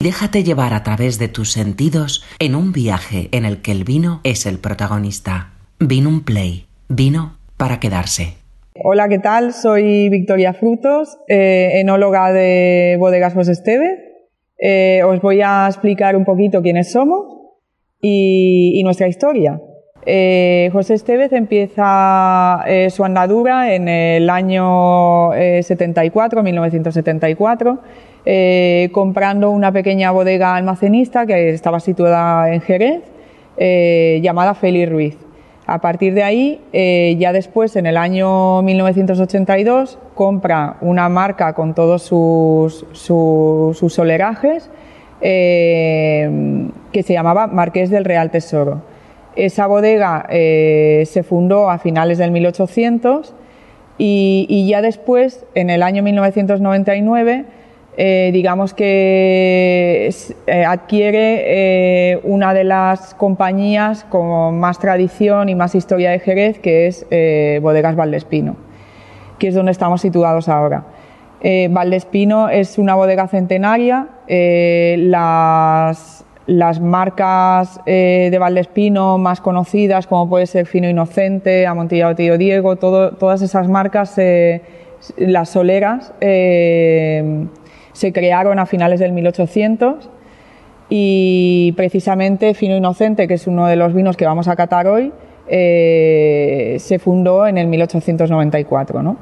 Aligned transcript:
Déjate 0.00 0.44
llevar 0.44 0.74
a 0.74 0.84
través 0.84 1.18
de 1.18 1.26
tus 1.26 1.50
sentidos 1.50 2.24
en 2.38 2.54
un 2.54 2.70
viaje 2.70 3.28
en 3.32 3.44
el 3.44 3.62
que 3.62 3.72
el 3.72 3.82
vino 3.82 4.20
es 4.22 4.46
el 4.46 4.60
protagonista. 4.60 5.54
Vino 5.80 6.08
un 6.08 6.24
play. 6.24 6.66
Vino 6.88 7.36
para 7.56 7.80
quedarse. 7.80 8.34
Hola, 8.76 9.08
¿qué 9.08 9.18
tal? 9.18 9.52
Soy 9.52 10.08
Victoria 10.08 10.54
Frutos, 10.54 11.18
eh, 11.26 11.80
enóloga 11.80 12.32
de 12.32 12.94
Bodegas 13.00 13.34
José 13.34 13.50
Esteve. 13.50 14.22
Eh, 14.60 15.02
os 15.02 15.20
voy 15.20 15.40
a 15.42 15.66
explicar 15.66 16.14
un 16.14 16.24
poquito 16.24 16.62
quiénes 16.62 16.92
somos 16.92 17.26
y, 18.00 18.80
nuestra 18.84 19.08
historia. 19.08 19.60
Eh, 20.10 20.70
José 20.72 20.94
Estevez 20.94 21.32
empieza 21.34 22.64
su 22.88 23.04
andadura 23.04 23.74
en 23.74 23.88
el 23.88 24.30
año 24.30 25.32
74, 25.32 26.42
1974 26.42 27.78
eh, 28.30 28.90
comprando 28.92 29.48
una 29.48 29.72
pequeña 29.72 30.10
bodega 30.10 30.54
almacenista 30.54 31.24
que 31.24 31.48
estaba 31.48 31.80
situada 31.80 32.52
en 32.52 32.60
Jerez, 32.60 33.02
eh, 33.56 34.20
llamada 34.22 34.52
Félix 34.54 34.90
Ruiz. 34.90 35.16
A 35.66 35.80
partir 35.80 36.12
de 36.12 36.22
ahí, 36.22 36.60
eh, 36.74 37.16
ya 37.18 37.32
después, 37.32 37.74
en 37.76 37.86
el 37.86 37.96
año 37.96 38.60
1982, 38.60 39.98
compra 40.14 40.76
una 40.82 41.08
marca 41.08 41.54
con 41.54 41.72
todos 41.72 42.02
sus, 42.02 42.84
sus, 42.92 43.92
solerajes 43.94 44.70
que 45.20 47.02
se 47.02 47.12
llamaba 47.14 47.46
Marqués 47.46 47.88
del 47.88 48.04
Real 48.04 48.30
Tesoro. 48.30 48.82
Esa 49.38 49.66
bodega 49.66 50.26
se 50.28 51.22
fundó 51.26 51.70
a 51.70 51.78
finales 51.78 52.18
del 52.18 52.32
1800 52.32 53.34
y, 53.98 54.66
ya 54.68 54.80
después, 54.80 55.44
en 55.54 55.70
el 55.70 55.82
año 55.82 56.04
1999, 56.04 57.44
eh, 57.96 58.30
digamos 58.32 58.74
que 58.74 60.08
eh, 60.46 60.64
adquiere 60.64 62.12
eh, 62.12 62.20
una 62.22 62.54
de 62.54 62.62
las 62.62 63.14
compañías 63.14 64.04
con 64.04 64.60
más 64.60 64.78
tradición 64.78 65.48
y 65.48 65.56
más 65.56 65.74
historia 65.74 66.12
de 66.12 66.20
Jerez, 66.20 66.60
que 66.60 66.86
es 66.86 67.04
Bodegas 67.60 67.96
Valdespino, 67.96 68.56
que 69.40 69.48
es 69.48 69.54
donde 69.56 69.72
estamos 69.72 70.00
situados 70.00 70.48
ahora. 70.48 70.84
Valdespino 71.70 72.48
es 72.48 72.78
una 72.78 72.94
bodega 72.94 73.26
centenaria. 73.26 74.08
Las, 74.28 76.24
las, 76.48 76.80
marcas 76.80 77.80
de 77.86 78.36
Valdespino 78.40 79.18
más 79.18 79.40
conocidas, 79.40 80.08
como 80.08 80.28
puede 80.28 80.46
ser 80.46 80.66
Fino 80.66 80.88
Inocente, 80.88 81.66
Amontillado 81.66 82.16
Tío 82.16 82.36
Diego, 82.36 82.76
todas 82.76 83.42
esas 83.42 83.68
marcas, 83.68 84.16
las 85.16 85.48
soleras, 85.50 86.12
se 87.98 88.12
crearon 88.12 88.58
a 88.58 88.66
finales 88.66 88.98
del 88.98 89.12
1800 89.12 90.10
y 90.88 91.74
precisamente 91.76 92.54
Fino 92.54 92.76
Inocente, 92.76 93.28
que 93.28 93.34
es 93.34 93.46
uno 93.46 93.66
de 93.66 93.76
los 93.76 93.92
vinos 93.92 94.16
que 94.16 94.24
vamos 94.24 94.48
a 94.48 94.56
catar 94.56 94.86
hoy, 94.86 95.12
eh, 95.48 96.76
se 96.78 96.98
fundó 96.98 97.46
en 97.46 97.58
el 97.58 97.66
1894. 97.66 99.02
Mm, 99.02 99.16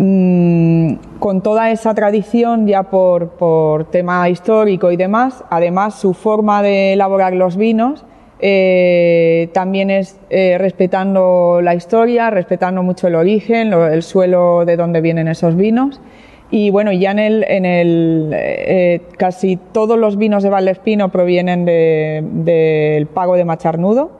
con 0.00 1.42
toda 1.42 1.70
esa 1.70 1.94
tradición 1.94 2.66
ya 2.66 2.84
por, 2.84 3.86
tema 3.90 4.28
histórico 4.28 4.90
y 4.90 4.96
demás, 4.96 5.44
además 5.50 5.94
su 5.96 6.14
forma 6.14 6.62
de 6.62 6.94
elaborar 6.94 7.34
los 7.34 7.56
vinos 7.56 8.04
eh, 8.38 9.50
también 9.52 9.90
es 9.90 10.18
eh, 10.30 10.56
respetando 10.58 11.60
la 11.62 11.74
historia, 11.74 12.30
respetando 12.30 12.82
mucho 12.82 13.08
el 13.08 13.14
origen, 13.14 13.74
el 13.74 14.02
suelo 14.02 14.64
de 14.64 14.78
donde 14.78 15.02
vienen 15.02 15.28
esos 15.28 15.54
vinos 15.56 16.00
y 16.50 16.70
bueno, 16.70 16.92
ya 16.92 17.10
en 17.10 17.18
el, 17.18 17.44
en 17.46 17.64
el 17.66 18.30
eh, 18.32 19.02
casi 19.18 19.56
todos 19.56 19.98
los 19.98 20.16
vinos 20.16 20.42
de 20.42 20.48
Valdespino 20.48 21.10
provienen 21.10 21.66
del 21.66 23.06
pago 23.06 23.36
de 23.36 23.44
Macharnudo. 23.44 24.19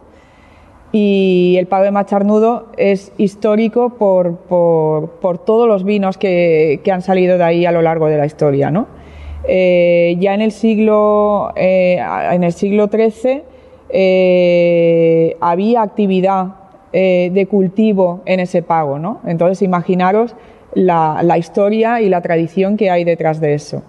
Y 0.92 1.56
el 1.58 1.66
pago 1.66 1.84
de 1.84 1.92
Macharnudo 1.92 2.66
es 2.76 3.12
histórico 3.16 3.90
por, 3.90 4.36
por, 4.38 5.38
todos 5.38 5.68
los 5.68 5.84
vinos 5.84 6.18
que, 6.18 6.80
que, 6.82 6.90
han 6.90 7.02
salido 7.02 7.38
de 7.38 7.44
ahí 7.44 7.64
a 7.64 7.72
lo 7.72 7.80
largo 7.80 8.08
de 8.08 8.18
la 8.18 8.26
historia. 8.26 8.70
¿no? 8.70 8.88
Eh, 9.46 10.16
ya 10.18 10.34
en 10.34 10.40
el 10.40 10.50
siglo, 10.50 11.52
eh, 11.54 12.02
en 12.32 12.42
el 12.42 12.52
siglo 12.52 12.88
XIII 12.88 13.42
había 15.40 15.82
actividad 15.82 16.56
de 16.92 17.46
cultivo 17.48 18.22
en 18.26 18.40
ese 18.40 18.62
pago. 18.62 18.98
¿no? 18.98 19.20
Entonces, 19.24 19.62
imaginaros 19.62 20.34
la, 20.74 21.38
historia 21.38 22.00
y 22.00 22.08
la 22.08 22.20
tradición 22.20 22.76
que 22.76 22.90
hay 22.90 23.04
detrás 23.04 23.40
de 23.40 23.54
eso. 23.54 23.82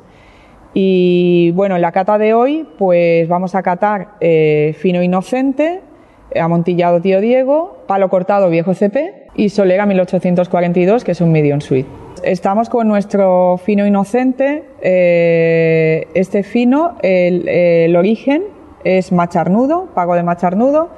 Y 0.74 1.52
bueno, 1.52 1.76
en 1.76 1.82
la 1.82 1.92
cata 1.92 2.18
de 2.18 2.34
hoy, 2.34 2.66
pues 2.78 3.28
vamos 3.28 3.56
a 3.56 3.62
catar 3.62 4.16
eh, 4.22 4.74
fino 4.78 5.04
inocente, 5.04 5.82
amontillado 6.40 7.02
tío 7.02 7.22
Diego, 7.22 7.84
palo 7.88 8.10
cortado 8.10 8.50
viejo 8.50 8.74
CP 8.74 9.28
y 9.36 9.50
Solera 9.50 9.86
1842, 9.86 11.04
que 11.04 11.12
es 11.12 11.22
un 11.22 11.32
medium 11.32 11.62
suite. 11.62 11.90
Estamos 12.24 12.70
con 12.70 12.88
nuestro 12.88 13.58
fino 13.58 13.86
inocente. 13.86 14.64
Eh, 14.82 16.08
este 16.14 16.44
fino, 16.44 16.98
el, 17.02 17.48
el, 17.48 17.96
origen 17.96 18.44
es 18.84 19.12
macharnudo, 19.12 19.90
pago 19.94 20.16
de 20.16 20.24
macharnudo. 20.24 20.90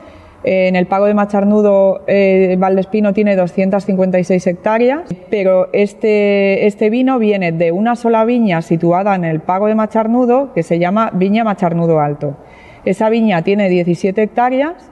En 0.44 0.76
el 0.76 0.88
pago 0.88 1.06
de 1.06 1.14
Macharnudo, 1.14 2.02
eh, 2.06 2.58
Valdespino 2.60 3.14
tiene 3.14 3.38
256 3.38 4.46
hectáreas, 4.46 5.04
pero 5.30 5.70
este, 5.72 6.68
este 6.68 6.90
vino 6.90 7.18
viene 7.18 7.54
de 7.54 7.72
una 7.72 7.96
sola 7.96 8.26
viña 8.26 8.62
situada 8.62 9.16
en 9.16 9.24
el 9.24 9.40
pago 9.40 9.68
de 9.68 9.76
Macharnudo, 9.76 10.52
que 10.54 10.62
se 10.62 10.80
llama 10.80 11.12
Viña 11.14 11.46
Macharnudo 11.46 12.02
Alto. 12.02 12.36
Esa 12.84 13.10
viña 13.10 13.42
tiene 13.44 13.70
17 13.70 14.22
hectáreas, 14.22 14.92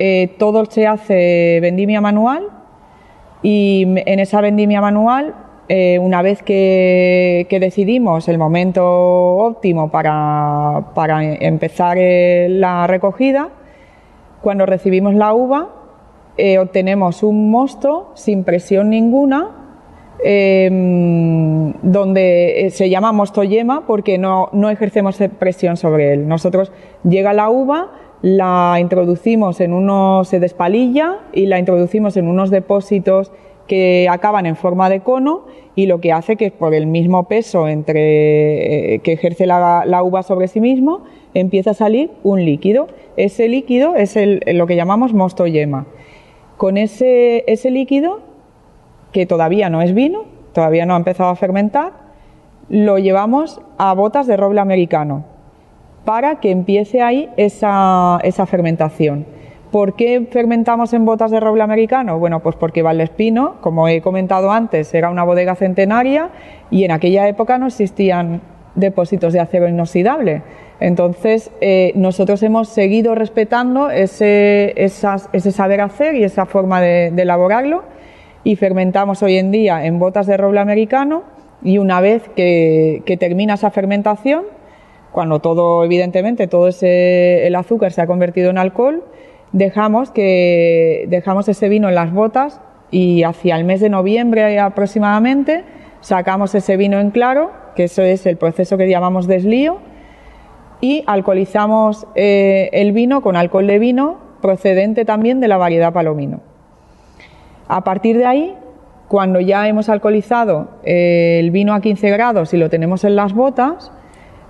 eh, 0.00 0.34
todo 0.38 0.64
se 0.64 0.88
hace 0.88 1.60
vendimia 1.60 2.00
manual 2.00 2.48
y 3.42 3.82
en 4.06 4.18
esa 4.18 4.40
vendimia 4.40 4.80
manual, 4.80 5.34
eh, 5.68 5.98
una 5.98 6.22
vez 6.22 6.42
que, 6.42 7.46
decidimos 7.48 8.26
el 8.28 8.38
momento 8.38 8.82
óptimo 8.84 9.90
para, 9.90 10.86
para 10.94 11.22
empezar 11.22 11.96
la 11.98 12.86
recogida, 12.86 13.50
cuando 14.40 14.66
recibimos 14.66 15.14
la 15.14 15.34
uva, 15.34 15.68
eh, 16.38 16.58
obtenemos 16.58 17.22
un 17.22 17.50
mosto 17.50 18.12
sin 18.14 18.44
presión 18.44 18.88
ninguna, 18.88 19.50
em, 20.24 21.74
donde 21.82 22.66
eh, 22.66 22.70
se 22.70 22.88
llama 22.88 23.12
mosto 23.12 23.44
yema 23.44 23.86
porque 23.86 24.16
no, 24.16 24.48
no 24.52 24.70
ejercemos 24.70 25.18
presión 25.38 25.76
sobre 25.76 26.14
él. 26.14 26.26
Nosotros 26.26 26.72
llega 27.04 27.34
la 27.34 27.50
uva, 27.50 27.90
la 28.22 28.76
introducimos 28.80 29.60
en 29.60 29.72
unos, 29.72 30.28
se 30.28 30.40
despalilla 30.40 31.18
y 31.32 31.46
la 31.46 31.58
introducimos 31.58 32.16
en 32.16 32.28
unos 32.28 32.50
depósitos 32.50 33.32
que 33.66 34.08
acaban 34.10 34.46
en 34.46 34.56
forma 34.56 34.90
de 34.90 35.00
cono 35.00 35.46
y 35.74 35.86
lo 35.86 36.00
que 36.00 36.12
hace 36.12 36.36
que 36.36 36.50
por 36.50 36.74
el 36.74 36.86
mismo 36.86 37.28
peso 37.28 37.68
entre, 37.68 38.94
eh, 38.94 38.98
que 38.98 39.12
ejerce 39.12 39.46
la, 39.46 40.02
uva 40.02 40.22
sobre 40.22 40.48
sí 40.48 40.60
mismo 40.60 41.04
empieza 41.32 41.70
a 41.70 41.74
salir 41.74 42.10
un 42.22 42.44
líquido. 42.44 42.88
Ese 43.16 43.48
líquido 43.48 43.94
es 43.96 44.16
lo 44.16 44.66
que 44.66 44.76
llamamos 44.76 45.14
mosto 45.14 45.46
yema. 45.46 45.86
Con 46.56 46.76
ese, 46.76 47.44
ese 47.46 47.70
líquido, 47.70 48.20
que 49.12 49.24
todavía 49.24 49.70
no 49.70 49.80
es 49.80 49.94
vino, 49.94 50.24
todavía 50.52 50.84
no 50.84 50.94
ha 50.94 50.98
empezado 50.98 51.30
a 51.30 51.36
fermentar, 51.36 51.92
lo 52.68 52.98
llevamos 52.98 53.60
a 53.78 53.94
botas 53.94 54.26
de 54.26 54.36
roble 54.36 54.60
americano 54.60 55.29
para 56.04 56.36
que 56.40 56.50
empiece 56.50 57.02
ahí 57.02 57.28
esa, 57.36 58.18
esa 58.22 58.46
fermentación. 58.46 59.26
¿Por 59.70 59.94
qué 59.94 60.26
fermentamos 60.30 60.92
en 60.94 61.04
botas 61.04 61.30
de 61.30 61.38
roble 61.38 61.62
americano? 61.62 62.18
Bueno, 62.18 62.40
pues 62.40 62.56
porque 62.56 62.82
Valdespino, 62.82 63.56
como 63.60 63.86
he 63.86 64.00
comentado 64.00 64.50
antes, 64.50 64.92
era 64.94 65.10
una 65.10 65.22
bodega 65.22 65.54
centenaria 65.54 66.30
y 66.70 66.84
en 66.84 66.90
aquella 66.90 67.28
época 67.28 67.56
no 67.56 67.68
existían 67.68 68.40
depósitos 68.74 69.32
de 69.32 69.38
acero 69.38 69.68
inoxidable. 69.68 70.42
Entonces, 70.80 71.52
eh, 71.60 71.92
nosotros 71.94 72.42
hemos 72.42 72.68
seguido 72.68 73.14
respetando 73.14 73.90
ese, 73.90 74.72
ese, 74.76 75.52
saber 75.52 75.82
hacer 75.82 76.16
y 76.16 76.24
esa 76.24 76.46
forma 76.46 76.80
de, 76.80 77.08
elaborarlo 77.08 77.84
y 78.42 78.56
fermentamos 78.56 79.22
hoy 79.22 79.36
en 79.36 79.52
día 79.52 79.84
en 79.84 79.98
botas 79.98 80.26
de 80.26 80.36
roble 80.36 80.60
americano 80.60 81.22
y 81.62 81.78
una 81.78 82.00
vez 82.00 82.28
que, 82.34 83.02
que 83.04 83.16
termina 83.18 83.54
esa 83.54 83.70
fermentación, 83.70 84.44
cuando 85.12 85.40
todo, 85.40 85.84
evidentemente, 85.84 86.46
todo 86.46 86.68
ese, 86.68 87.46
el 87.46 87.54
azúcar 87.56 87.92
se 87.92 88.02
ha 88.02 88.06
convertido 88.06 88.50
en 88.50 88.58
alcohol, 88.58 89.04
dejamos, 89.52 90.10
que, 90.10 91.06
dejamos 91.08 91.48
ese 91.48 91.68
vino 91.68 91.88
en 91.88 91.94
las 91.94 92.12
botas 92.12 92.60
y 92.90 93.22
hacia 93.22 93.56
el 93.56 93.64
mes 93.64 93.80
de 93.80 93.88
noviembre 93.88 94.58
aproximadamente 94.58 95.64
sacamos 96.00 96.54
ese 96.54 96.76
vino 96.76 96.98
en 96.98 97.10
claro, 97.10 97.50
que 97.76 97.84
eso 97.84 98.02
es 98.02 98.26
el 98.26 98.36
proceso 98.36 98.76
que 98.76 98.88
llamamos 98.88 99.26
deslío, 99.26 99.78
y 100.80 101.04
alcoholizamos 101.06 102.06
eh, 102.14 102.70
el 102.72 102.92
vino 102.92 103.20
con 103.20 103.36
alcohol 103.36 103.66
de 103.66 103.78
vino 103.78 104.18
procedente 104.40 105.04
también 105.04 105.40
de 105.40 105.48
la 105.48 105.58
variedad 105.58 105.92
palomino. 105.92 106.40
A 107.68 107.84
partir 107.84 108.16
de 108.16 108.24
ahí, 108.24 108.56
cuando 109.08 109.40
ya 109.40 109.68
hemos 109.68 109.88
alcoholizado 109.88 110.68
eh, 110.82 111.38
el 111.38 111.50
vino 111.50 111.74
a 111.74 111.80
15 111.80 112.10
grados 112.10 112.54
y 112.54 112.56
lo 112.56 112.70
tenemos 112.70 113.04
en 113.04 113.16
las 113.16 113.34
botas, 113.34 113.92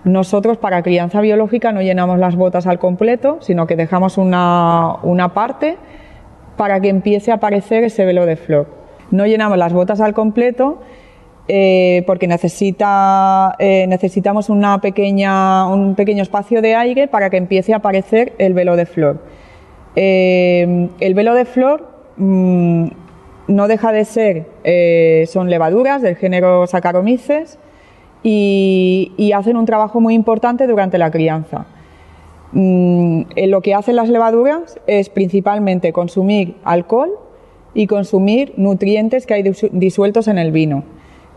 nosotros 0.05 0.57
para 0.57 0.83
crianza 0.83 1.21
biológica 1.21 1.73
no 1.73 1.83
llenamos 1.83 2.19
las 2.19 2.37
botas 2.37 2.67
al 2.67 2.79
completo, 2.79 3.39
sino 3.41 3.67
que 3.67 3.77
dejamos 3.77 4.19
una, 4.19 4.97
una 5.03 5.35
parte 5.35 5.77
para 6.57 6.81
que 6.81 6.89
empiece 6.89 7.31
a 7.31 7.35
aparecer 7.35 7.85
ese 7.85 8.05
velo 8.05 8.27
de 8.27 8.37
flor. 8.37 8.67
No 9.11 9.27
llenamos 9.27 9.59
las 9.59 9.73
botas 9.73 10.01
al 10.01 10.15
completo 10.15 10.81
eh, 11.49 12.05
porque 12.07 12.29
necesita, 12.29 13.57
eh, 13.59 13.85
necesitamos 13.89 14.49
una 14.49 14.81
pequeña, 14.81 15.67
un 15.67 15.97
pequeño 15.97 16.23
espacio 16.23 16.63
de 16.63 16.77
aire 16.77 17.09
para 17.09 17.29
que 17.29 17.39
empiece 17.39 17.73
a 17.73 17.79
aparecer 17.79 18.35
el 18.39 18.55
velo 18.55 18.77
de 18.77 18.87
flor. 18.87 19.25
Eh, 19.97 20.89
el 21.01 21.15
velo 21.15 21.35
de 21.35 21.45
flor 21.45 21.89
mm, 22.17 22.87
no 23.49 23.67
deja 23.67 23.91
de 23.91 24.05
ser, 24.05 25.27
son 25.27 25.51
levaduras 25.51 26.03
del 26.03 26.15
género 26.15 26.69
Saccharomyces 26.69 27.59
y, 28.23 29.33
hacen 29.35 29.57
un 29.57 29.67
trabajo 29.67 30.01
muy 30.01 30.15
importante 30.15 30.67
durante 30.67 30.99
la 30.99 31.11
crianza. 31.11 31.67
Mm, 32.53 33.23
lo 33.47 33.61
que 33.63 33.75
hacen 33.75 33.97
las 33.97 34.09
levaduras 34.09 34.79
es 34.87 35.09
principalmente 35.09 35.93
consumir 35.93 36.57
alcohol 36.65 37.11
y 37.75 37.87
consumir 37.87 38.55
nutrientes 38.57 39.27
que 39.27 39.35
hay 39.35 39.43
disueltos 39.73 40.29
en 40.29 40.39
el 40.39 40.51
vino. 40.51 40.83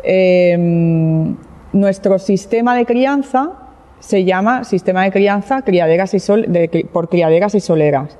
Em, 0.03 1.35
nuestro 1.71 2.19
sistema 2.19 2.75
de 2.75 2.85
crianza 2.85 3.51
se 3.99 4.25
llama 4.25 4.63
sistema 4.63 5.03
de 5.03 5.11
crianza 5.11 5.61
criaderas 5.61 6.13
y 6.13 6.83
por 6.85 7.09
criaderas 7.09 7.55
y 7.55 7.59
soleras. 7.59 8.17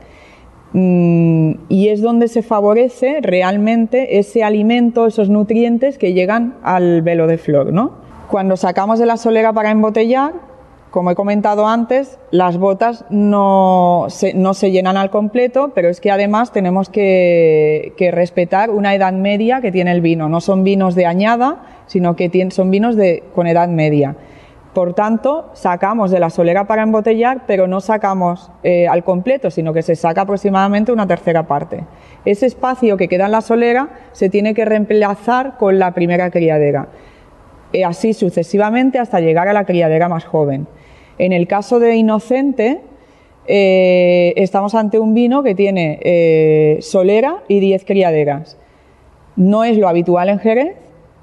Mm, 0.74 1.54
y 1.70 1.90
es 1.90 2.02
donde 2.02 2.28
se 2.28 2.42
favorece 2.42 3.20
realmente 3.22 4.18
ese 4.18 4.44
alimento, 4.44 5.06
esos 5.06 5.30
nutrientes 5.30 5.98
que 5.98 6.14
llegan 6.14 6.56
al 6.64 7.02
velo 7.04 7.28
de 7.28 7.38
flor, 7.38 7.72
¿no? 7.72 8.03
Cuando 8.30 8.58
sacamos 8.58 9.00
de 9.00 9.06
la 9.06 9.18
solera 9.18 9.54
para 9.54 9.72
embotellar, 9.72 10.34
como 10.94 11.10
he 11.10 11.16
comentado 11.16 11.68
antes, 11.68 12.20
las 12.30 12.58
botas 12.58 13.04
no 13.10 14.06
se, 14.10 14.72
llenan 14.72 14.96
al 14.96 15.10
completo, 15.10 15.72
pero 15.74 15.90
es 15.90 16.00
que 16.00 16.12
además 16.12 16.52
tenemos 16.52 16.88
que, 16.90 17.94
respetar 18.12 18.70
una 18.70 18.94
edad 18.94 19.12
media 19.12 19.60
que 19.60 19.72
tiene 19.72 19.92
el 19.92 20.02
vino. 20.02 20.30
No 20.30 20.40
son 20.40 20.64
vinos 20.64 20.94
de 20.94 21.08
añada, 21.08 21.64
sino 21.88 22.16
que 22.16 22.48
son 22.52 22.70
vinos 22.70 22.96
de, 22.96 23.24
con 23.34 23.48
edad 23.48 23.70
media. 23.70 24.16
Por 24.76 24.94
tanto, 24.94 25.50
sacamos 25.54 26.12
de 26.12 26.20
la 26.20 26.30
solera 26.30 26.68
para 26.68 26.84
embotellar, 26.84 27.46
pero 27.48 27.66
no 27.66 27.82
sacamos 27.82 28.52
eh, 28.62 28.88
al 28.88 29.04
completo, 29.04 29.50
sino 29.50 29.74
que 29.74 29.82
se 29.82 29.96
saca 29.96 30.22
aproximadamente 30.22 30.92
una 30.92 31.08
tercera 31.08 31.48
parte. 31.48 31.86
Ese 32.24 32.46
espacio 32.46 32.98
que 32.98 33.08
queda 33.08 33.26
en 33.26 33.32
la 33.32 33.42
solera 33.42 33.90
se 34.12 34.30
tiene 34.30 34.54
que 34.54 34.64
reemplazar 34.64 35.58
con 35.58 35.80
la 35.80 35.92
primera 35.96 36.30
criadera 36.30 36.88
así 37.82 38.14
sucesivamente 38.14 39.00
hasta 39.00 39.20
llegar 39.20 39.48
a 39.48 39.54
la 39.54 39.66
criadera 39.66 40.08
más 40.10 40.26
joven. 40.26 40.68
En 41.18 41.34
el 41.34 41.48
caso 41.48 41.80
de 41.80 41.96
Inocente, 41.96 42.82
eh, 43.46 44.34
estamos 44.38 44.74
ante 44.74 45.00
un 45.00 45.14
vino 45.14 45.44
que 45.44 45.54
tiene 45.54 46.00
eh, 46.02 46.78
solera 46.82 47.44
y 47.48 47.60
10 47.60 47.84
criaderas. 47.86 48.58
No 49.36 49.64
es 49.64 49.78
lo 49.78 49.88
habitual 49.88 50.30
en 50.30 50.40
Jerez, 50.40 50.76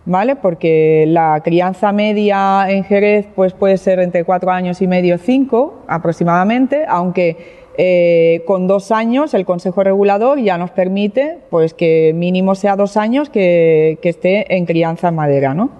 ¿vale? 0.05 0.37
Porque 0.37 1.05
la 1.06 1.41
crianza 1.43 1.93
media 1.93 2.67
en 2.69 2.85
Jerez 2.85 3.26
pues, 3.35 3.53
puede 3.53 3.79
ser 3.79 4.00
entre 4.00 4.25
4 4.25 4.50
años 4.50 4.82
y 4.82 4.87
medio, 4.87 5.19
5 5.19 5.85
aproximadamente, 5.88 6.85
aunque 6.88 7.61
eh, 7.79 8.43
con 8.46 8.67
dos 8.67 8.91
años 8.91 9.32
el 9.32 9.46
Consejo 9.46 9.82
Regulador 9.82 10.38
ya 10.41 10.58
nos 10.58 10.70
permite 10.70 11.38
pues, 11.49 11.73
que 11.73 12.12
mínimo 12.14 12.55
sea 12.55 12.76
dos 12.76 12.96
años 12.96 13.31
que, 13.31 13.99
que 14.03 14.08
esté 14.11 14.56
en 14.56 14.67
crianza 14.67 15.08
en 15.08 15.14
madera, 15.14 15.55
¿no? 15.55 15.70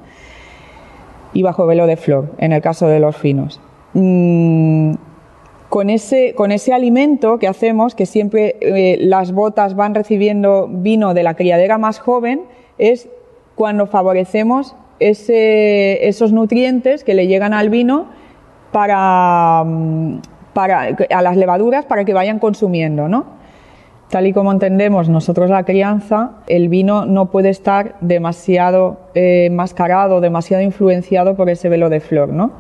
Y 1.33 1.43
bajo 1.43 1.67
velo 1.67 1.87
de 1.87 1.97
flor, 1.97 2.33
en 2.39 2.53
el 2.53 2.63
caso 2.63 2.87
de 2.87 3.01
los 3.01 3.17
finos. 3.17 3.61
Mm, 3.95 4.95
con, 5.69 5.91
ese, 5.91 6.35
con 6.35 6.53
ese 6.53 6.73
alimento 6.73 7.39
que 7.39 7.49
hacemos, 7.49 7.95
que 7.95 8.07
siempre 8.07 8.57
eh, 8.61 8.99
las 9.01 9.33
botas 9.33 9.75
van 9.77 9.95
recibiendo 9.95 10.69
vino 10.69 11.15
de 11.15 11.23
la 11.23 11.35
criadera 11.35 11.79
más 11.79 11.99
joven, 11.99 12.43
es 12.79 13.09
cuando 13.55 13.87
favorecemos 13.87 14.75
ese, 14.99 16.09
esos 16.09 16.33
nutrientes 16.33 17.05
que 17.05 17.15
le 17.15 17.27
llegan 17.27 17.55
al 17.55 17.71
vino 17.71 18.07
para, 18.73 19.65
mm, 19.65 20.21
para, 20.53 20.97
a 21.11 21.23
las 21.23 21.37
levaduras 21.37 21.85
para 21.85 22.05
que 22.05 22.15
vayan 22.15 22.39
consumiendo, 22.39 23.09
¿no? 23.09 23.40
Tal 24.11 24.27
y 24.27 24.33
como 24.33 24.51
entendemos 24.51 25.09
nosotros 25.09 25.51
la 25.51 25.63
crianza, 25.63 26.33
el 26.49 26.69
vino 26.69 27.07
no 27.07 27.31
puede 27.31 27.49
estar 27.49 27.95
demasiado 28.01 28.99
eh, 29.15 29.51
mascarado, 29.53 30.21
demasiado 30.21 30.65
influenciado 30.65 31.37
por 31.37 31.49
ese 31.49 31.69
velo 31.69 31.89
de 31.89 32.01
flor, 32.01 32.31
¿no? 32.31 32.51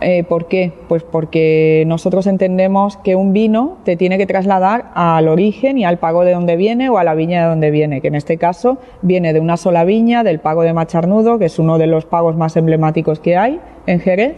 Eh, 0.00 0.22
¿Por 0.22 0.46
qué? 0.46 0.72
Pues 0.88 1.02
porque 1.02 1.82
nosotros 1.88 2.28
entendemos 2.28 2.96
que 2.96 3.16
un 3.16 3.32
vino 3.32 3.78
te 3.84 3.96
tiene 3.96 4.18
que 4.18 4.26
trasladar 4.26 4.92
al 4.94 5.26
origen 5.26 5.78
y 5.78 5.84
al 5.84 5.98
pago 5.98 6.24
de 6.24 6.32
donde 6.32 6.54
viene 6.54 6.88
o 6.90 6.98
a 6.98 7.04
la 7.04 7.14
viña 7.14 7.42
de 7.42 7.48
donde 7.48 7.72
viene, 7.72 8.00
que 8.00 8.08
en 8.08 8.14
este 8.14 8.38
caso 8.38 8.78
viene 9.02 9.32
de 9.32 9.40
una 9.40 9.56
sola 9.56 9.84
viña, 9.84 10.22
del 10.22 10.38
pago 10.38 10.62
de 10.62 10.72
Macharnudo, 10.72 11.40
que 11.40 11.46
es 11.46 11.58
uno 11.58 11.76
de 11.76 11.88
los 11.88 12.04
pagos 12.04 12.36
más 12.36 12.56
emblemáticos 12.56 13.18
que 13.18 13.36
hay 13.36 13.60
en 13.86 13.98
Jerez, 13.98 14.36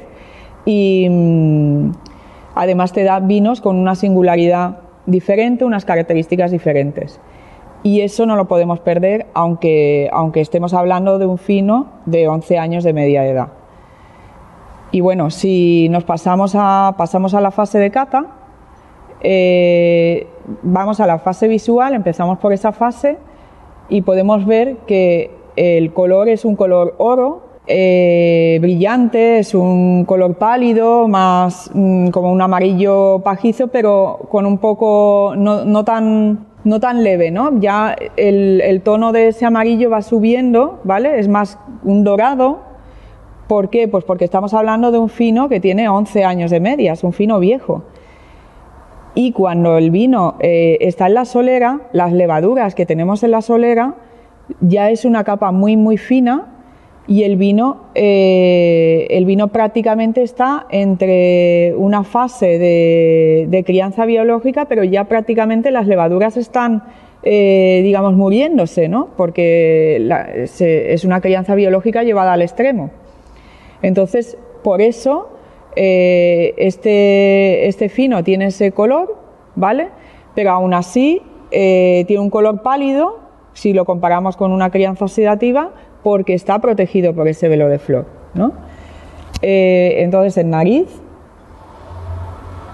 y 0.65 1.07
mm, 1.11 1.91
además 2.55 2.93
te 2.95 3.05
da 3.05 3.21
vinos 3.21 3.61
con 3.61 3.77
una 3.77 3.95
singularidad 3.95 4.84
diferente, 5.07 5.65
unas 5.65 5.85
características 5.85 6.51
diferentes. 6.51 7.21
Y 7.83 8.01
eso 8.01 8.25
no 8.25 8.37
lo 8.37 8.49
podemos 8.49 8.81
perder 8.81 9.27
aunque, 9.35 10.09
aunque 10.13 10.41
estemos 10.41 10.73
hablando 10.73 11.19
de 11.19 11.27
un 11.27 11.39
fino 11.39 11.89
de 12.07 12.29
11 12.29 12.59
años 12.59 12.85
de 12.85 12.93
media 12.93 13.27
edad. 13.27 13.49
Y 14.91 15.01
bueno, 15.01 15.31
si 15.31 15.89
nos 15.91 16.05
pasamos 16.05 16.55
a, 16.57 16.95
pasamos 16.97 17.35
a 17.35 17.41
la 17.41 17.51
fase 17.51 17.79
de 17.79 17.91
cata, 17.91 18.27
eh, 19.21 20.27
vamos 20.63 21.01
a 21.01 21.07
la 21.07 21.19
fase 21.19 21.49
visual, 21.49 21.95
empezamos 21.95 22.39
por 22.39 22.53
esa 22.53 22.73
fase 22.73 23.19
y 23.89 24.03
podemos 24.03 24.47
ver 24.47 24.77
que 24.87 25.31
el 25.57 25.93
color 25.93 26.29
es 26.29 26.45
un 26.45 26.57
color 26.57 26.95
oro, 26.99 27.43
eh, 27.67 28.59
brillante, 28.61 29.39
es 29.39 29.55
un 29.55 30.05
color 30.05 30.35
pálido, 30.35 31.09
más 31.09 31.71
mm, 31.73 32.09
como 32.09 32.31
un 32.31 32.43
amarillo 32.43 33.21
pajizo, 33.25 33.69
pero 33.69 34.29
con 34.31 34.45
un 34.45 34.59
poco 34.59 35.33
no, 35.37 35.85
tan 35.85 36.47
no 36.65 36.81
tan 36.81 37.03
leve, 37.03 37.31
¿no? 37.31 37.59
Ya 37.61 37.97
el, 38.17 38.81
tono 38.85 39.13
de 39.13 39.29
ese 39.29 39.47
amarillo 39.47 39.89
va 39.89 40.03
subiendo, 40.03 40.81
¿vale? 40.85 41.19
Es 41.19 41.29
más 41.29 41.59
un 41.85 42.05
dorado. 42.05 42.61
¿Por 43.49 43.71
qué? 43.71 43.89
Pues 43.89 44.05
porque 44.05 44.25
estamos 44.25 44.53
hablando 44.55 44.91
de 44.91 44.99
un 44.99 45.09
fino 45.09 45.49
que 45.49 45.61
tiene 45.61 45.89
11 45.89 46.25
años 46.25 46.51
de 46.51 46.61
media, 46.61 46.93
es 46.93 47.05
un 47.05 47.13
fino 47.13 47.39
viejo. 47.39 47.85
Y 49.15 49.33
cuando 49.33 49.79
el 49.79 49.91
vino 49.91 50.35
eh, 50.41 50.79
está 50.81 51.07
en 51.07 51.15
la 51.15 51.25
solera, 51.25 51.83
las 51.93 52.13
levaduras 52.13 52.75
que 52.75 52.85
tenemos 52.85 53.23
en 53.23 53.31
la 53.31 53.43
solera 53.43 53.95
ya 54.61 54.91
es 54.91 55.05
una 55.05 55.25
capa 55.25 55.53
muy, 55.53 55.77
muy 55.77 55.97
fina 55.97 56.54
y 57.07 57.25
el 57.25 57.37
vino, 57.37 57.83
eh, 57.95 59.07
el 59.11 59.27
vino 59.27 59.49
prácticamente 59.49 60.23
está 60.23 60.67
entre 60.71 61.75
una 61.77 62.03
fase 62.03 62.59
de, 62.59 63.65
crianza 63.67 64.07
biológica, 64.07 64.65
pero 64.67 64.85
ya 64.85 65.05
prácticamente 65.05 65.71
las 65.71 65.87
levaduras 65.87 66.37
están, 66.39 66.83
eh, 67.23 67.81
digamos, 67.83 68.15
muriéndose, 68.15 68.89
¿no? 68.89 69.11
Porque 69.17 69.97
es 70.39 71.05
una 71.05 71.21
crianza 71.21 71.55
biológica 71.55 72.03
llevada 72.05 72.33
al 72.33 72.43
extremo. 72.43 72.91
Entonces, 73.83 74.39
por 74.63 74.81
eso 74.81 75.29
eh, 75.77 76.55
este, 76.57 77.69
este 77.69 77.91
fino 77.91 78.25
tiene 78.25 78.47
ese 78.47 78.73
color, 78.73 79.15
¿vale? 79.57 79.89
Pero 80.35 80.53
aún 80.53 80.73
así 80.73 81.21
tiene 81.51 82.19
un 82.19 82.31
color 82.31 82.63
pálido 82.63 83.21
si 83.53 83.73
lo 83.73 83.85
comparamos 83.85 84.37
con 84.37 84.51
una 84.51 84.71
crianza 84.71 85.05
oxidativa, 85.05 85.71
porque 86.05 86.35
está 86.35 86.61
protegido 86.61 87.15
por 87.15 87.27
ese 87.27 87.49
velo 87.49 87.69
de 87.69 87.81
flor. 87.81 88.07
¿no? 88.35 88.53
Eh, 89.43 89.97
entonces 90.03 90.37
en 90.37 90.51
nariz, 90.51 90.87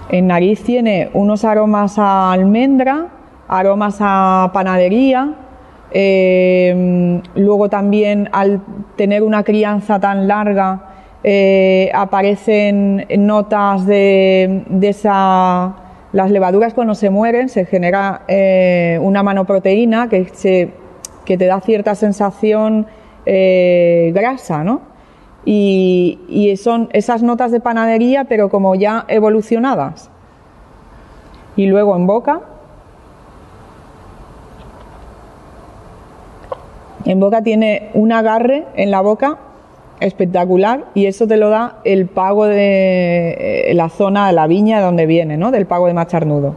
en 0.09 0.27
nariz 0.27 0.61
tiene 0.63 1.09
unos 1.13 1.45
aromas 1.45 1.97
a 1.97 2.33
almendra, 2.33 3.07
aromas 3.47 3.97
a 4.01 4.51
panadería, 4.53 5.33
eh, 5.91 7.21
luego 7.35 7.69
también 7.69 8.29
al 8.33 8.61
tener 8.97 9.23
una 9.23 9.43
crianza 9.43 9.99
tan 9.99 10.27
larga 10.27 10.87
eh, 11.23 11.89
aparecen 11.93 13.05
notas 13.17 13.85
de, 13.85 14.63
de, 14.67 14.89
esa... 14.89 15.75
Las 16.13 16.31
levaduras 16.31 16.73
cuando 16.73 16.95
se 16.95 17.09
mueren 17.09 17.47
se 17.47 17.65
genera 17.65 18.23
una 18.99 19.23
manoproteína 19.23 20.09
que, 20.09 20.25
te 21.25 21.45
da 21.45 21.61
cierta 21.61 21.95
sensación 21.95 22.87
eh, 23.25 24.11
grasa, 24.13 24.63
¿no? 24.63 24.81
Y, 25.45 26.55
son 26.61 26.89
esas 26.93 27.23
notas 27.23 27.51
de 27.51 27.59
panadería, 27.59 28.25
pero 28.25 28.49
como 28.49 28.75
ya 28.75 29.05
evolucionadas. 29.07 30.09
Y 31.55 31.65
luego 31.65 31.95
en 31.95 32.07
boca. 32.07 32.41
En 37.05 37.19
boca 37.19 37.41
tiene 37.41 37.89
un 37.93 38.11
agarre 38.11 38.65
en 38.75 38.91
la 38.91 39.01
boca 39.01 39.39
espectacular 39.99 40.85
y 40.93 41.05
eso 41.05 41.27
te 41.27 41.37
lo 41.37 41.49
da 41.49 41.79
el 41.83 42.07
pago 42.07 42.45
de 42.45 43.69
eh, 43.69 43.73
la 43.73 43.89
zona 43.89 44.31
la 44.31 44.47
viña 44.47 44.79
de 44.79 44.85
donde 44.85 45.05
viene, 45.05 45.37
¿no? 45.37 45.51
del 45.51 45.65
pago 45.65 45.87
de 45.87 45.93
macharnudo. 45.93 46.55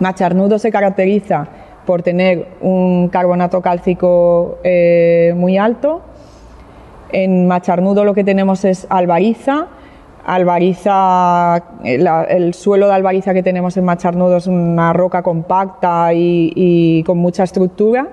Macharnudo 0.00 0.58
se 0.58 0.70
caracteriza 0.70 1.48
por 1.88 2.02
tener 2.02 2.48
un 2.60 3.08
carbonato 3.08 3.62
cálcico 3.62 4.58
eh, 4.62 5.32
muy 5.34 5.56
alto. 5.56 6.02
En 7.12 7.48
macharnudo 7.48 8.04
lo 8.04 8.12
que 8.12 8.24
tenemos 8.24 8.66
es 8.66 8.86
albariza. 8.90 9.68
Albariza, 10.26 11.64
el, 11.82 12.52
suelo 12.52 12.88
de 12.88 12.92
albariza 12.92 13.32
que 13.32 13.42
tenemos 13.42 13.78
en 13.78 13.86
macharnudo 13.86 14.36
es 14.36 14.46
una 14.46 14.92
roca 14.92 15.22
compacta 15.22 16.10
y 16.12 17.02
con 17.06 17.16
mucha 17.16 17.44
estructura 17.44 18.08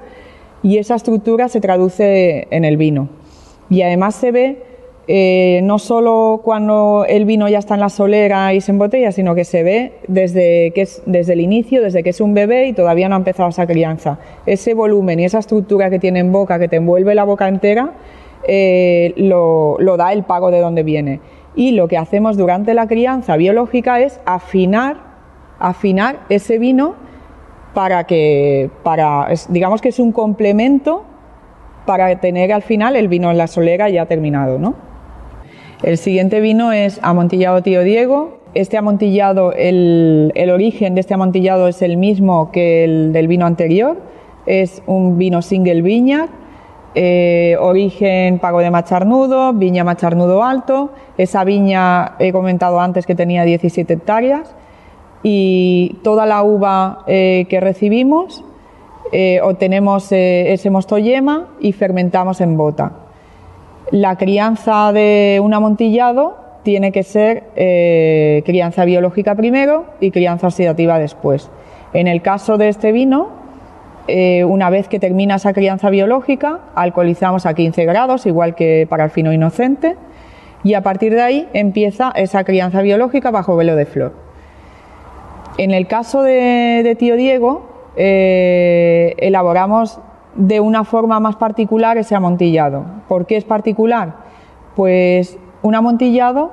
y 0.66 0.78
esa 0.78 0.96
estructura 0.96 1.50
se 1.50 1.60
traduce 1.60 2.48
en 2.52 2.64
el 2.64 2.78
vino. 2.78 3.10
Y 3.70 3.82
además 3.82 4.16
se 4.16 4.32
ve 4.32 4.64
eh, 5.08 5.60
no 5.64 5.78
solo 5.78 6.42
cuando 6.44 7.06
el 7.08 7.26
vino 7.26 7.48
ya 7.48 7.60
está 7.60 7.76
en 7.76 7.80
la 7.80 7.90
solera 7.90 8.54
y 8.54 8.62
se 8.62 8.72
embotella, 8.72 9.12
sino 9.12 9.36
que 9.36 9.44
se 9.44 9.62
ve 9.62 9.94
desde, 10.08 10.74
desde 11.06 11.34
el 11.34 11.42
inicio, 11.42 11.82
desde 11.82 12.02
que 12.02 12.10
es 12.10 12.22
un 12.22 12.34
bebé 12.34 12.68
y 12.68 12.74
todavía 12.74 13.08
no 13.08 13.16
ha 13.16 13.20
empezado 13.20 13.50
esa 13.50 13.68
crianza. 13.68 14.18
Ese 14.46 14.74
volumen 14.74 15.20
y 15.20 15.26
esa 15.26 15.40
estructura 15.40 15.90
que 15.90 16.00
tiene 16.00 16.20
en 16.20 16.32
boca, 16.32 16.58
que 16.58 16.68
te 16.68 16.78
envuelve 16.78 17.14
la 17.14 17.24
boca 17.24 17.48
entera, 17.48 17.92
eh, 18.48 19.14
lo, 19.18 19.78
lo 19.80 19.96
da 19.98 20.12
el 20.12 20.24
pago 20.24 20.50
de 20.50 20.60
dónde 20.60 20.82
viene. 20.82 21.20
Y 21.56 21.72
lo 21.72 21.88
que 21.88 21.98
hacemos 21.98 22.36
durante 22.36 22.74
la 22.74 22.88
crianza 22.88 23.38
biológica 23.38 24.02
es 24.02 24.20
afinar, 24.26 24.98
afinar 25.60 26.22
ese 26.30 26.58
vino 26.58 26.96
para 27.76 28.06
que, 28.06 28.72
para, 28.84 29.28
digamos 29.50 29.82
que 29.82 29.90
es 29.90 30.00
un 30.00 30.12
complemento 30.12 31.04
para 31.86 32.20
tener 32.20 32.52
al 32.52 32.64
final 32.64 32.96
el 32.96 33.08
vino 33.08 33.30
en 33.30 33.38
la 33.38 33.48
solera 33.48 33.90
ya 33.90 34.08
terminado, 34.08 34.58
¿no? 34.58 34.85
El 35.84 35.98
siguiente 35.98 36.40
vino 36.40 36.72
es 36.72 37.00
amontillado 37.04 37.62
Tío 37.62 37.84
Diego. 37.84 38.40
Este 38.54 38.78
amontillado, 38.78 39.52
el, 39.54 40.32
origen 40.52 40.96
de 40.96 41.02
este 41.02 41.14
amontillado 41.14 41.68
es 41.68 41.82
el 41.82 41.98
mismo 41.98 42.52
que 42.52 42.84
el 42.84 43.14
del 43.14 43.28
vino 43.28 43.46
anterior. 43.46 43.98
Es 44.46 44.82
un 44.86 45.18
vino 45.18 45.42
single 45.42 45.82
viña, 45.82 46.28
eh, 46.94 47.58
origen 47.60 48.40
pago 48.40 48.60
de 48.60 48.72
macharnudo, 48.72 49.54
viña 49.54 49.84
macharnudo 49.84 50.44
alto. 50.44 50.92
Esa 51.18 51.44
viña 51.44 52.16
he 52.20 52.32
comentado 52.32 52.80
antes 52.80 53.06
que 53.06 53.16
tenía 53.16 53.44
17 53.44 53.94
hectáreas 53.94 54.56
y 55.24 55.98
toda 56.04 56.26
la 56.26 56.44
uva 56.44 57.04
eh, 57.08 57.46
que 57.50 57.60
recibimos 57.60 58.44
eh, 59.12 59.40
obtenemos 59.42 60.12
eh, 60.12 60.52
ese 60.52 60.70
mosto 60.70 60.98
yema 60.98 61.48
y 61.60 61.74
fermentamos 61.74 62.42
en 62.42 62.58
bota. 62.58 63.05
La 63.92 64.18
crianza 64.18 64.92
de 64.92 65.40
un 65.44 65.54
amontillado 65.54 66.38
tiene 66.64 66.92
que 66.92 67.04
ser 67.04 67.44
crianza 68.44 68.86
biológica 68.86 69.36
primero 69.36 69.86
y 70.00 70.12
crianza 70.12 70.48
oxidativa 70.48 70.98
después. 70.98 71.52
En 71.94 72.08
el 72.08 72.22
caso 72.22 72.58
de 72.58 72.70
este 72.70 72.92
vino, 72.92 73.30
una 74.08 74.70
vez 74.72 74.88
que 74.88 75.00
termina 75.00 75.36
esa 75.36 75.54
crianza 75.54 75.92
biológica, 75.92 76.62
alcoholizamos 76.74 77.46
a 77.46 77.54
15 77.54 77.86
grados, 77.86 78.26
igual 78.26 78.56
que 78.56 78.88
para 78.90 79.04
el 79.04 79.12
fino 79.12 79.32
inocente, 79.32 79.96
y 80.66 80.74
a 80.74 80.82
partir 80.82 81.14
de 81.14 81.22
ahí 81.22 81.48
empieza 81.54 82.12
esa 82.16 82.44
crianza 82.44 82.82
biológica 82.82 83.30
bajo 83.30 83.56
velo 83.56 83.76
de 83.76 83.86
flor. 83.86 84.14
En 85.58 85.72
el 85.72 85.88
caso 85.88 86.24
de, 86.24 86.96
Tío 87.00 87.16
Diego, 87.16 87.70
eh, 87.96 89.14
elaboramos 89.20 90.00
de 90.36 90.60
una 90.60 90.84
forma 90.84 91.20
más 91.20 91.36
particular 91.38 91.98
ese 91.98 92.16
amontillado. 92.16 92.84
¿Por 93.08 93.26
qué 93.26 93.38
es 93.38 93.44
particular? 93.44 94.14
Pues 94.76 95.38
un 95.62 95.76
amontillado, 95.76 96.52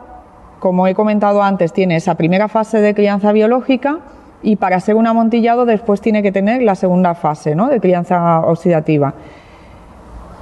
como 0.60 0.86
he 0.86 0.94
comentado 0.94 1.42
antes, 1.42 1.72
tiene 1.72 1.96
esa 1.96 2.14
primera 2.14 2.48
fase 2.48 2.80
de 2.80 2.94
crianza 2.94 3.32
biológica 3.32 3.98
y 4.42 4.56
para 4.56 4.80
ser 4.80 4.96
un 4.96 5.06
amontillado 5.06 5.66
después 5.66 6.00
tiene 6.00 6.22
que 6.22 6.32
tener 6.32 6.62
la 6.62 6.74
segunda 6.74 7.14
fase 7.14 7.54
¿no? 7.54 7.68
de 7.68 7.80
crianza 7.80 8.40
oxidativa. 8.40 9.14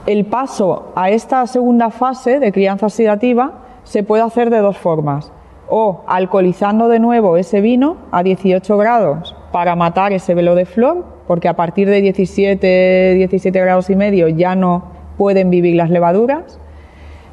El 0.07 0.27
paso 0.27 0.93
a 0.95 1.11
esta 1.11 1.47
segunda 1.47 1.91
fase 1.91 2.41
de 2.41 2.53
crianza 2.53 2.87
oxidativa 2.87 3.53
se 3.85 4.03
puede 4.03 4.23
hacer 4.23 4.51
de 4.51 4.59
dos 4.59 4.79
formas 4.79 5.33
o 5.69 6.03
alcoholizando 6.07 6.89
de 6.89 6.99
nuevo 6.99 7.37
ese 7.37 7.61
vino 7.61 7.97
a 8.11 8.23
18 8.23 8.77
grados 8.77 9.37
para 9.53 9.77
matar 9.77 10.13
ese 10.13 10.35
velo 10.35 10.55
de 10.55 10.65
flor, 10.65 11.05
porque 11.31 11.47
a 11.47 11.55
partir 11.55 11.89
de 11.89 12.03
17, 12.03 13.15
17 13.15 13.61
grados 13.61 13.89
y 13.89 13.95
medio 13.95 14.27
ya 14.27 14.57
no 14.57 14.87
pueden 15.17 15.49
vivir 15.49 15.77
las 15.77 15.89
levaduras 15.89 16.59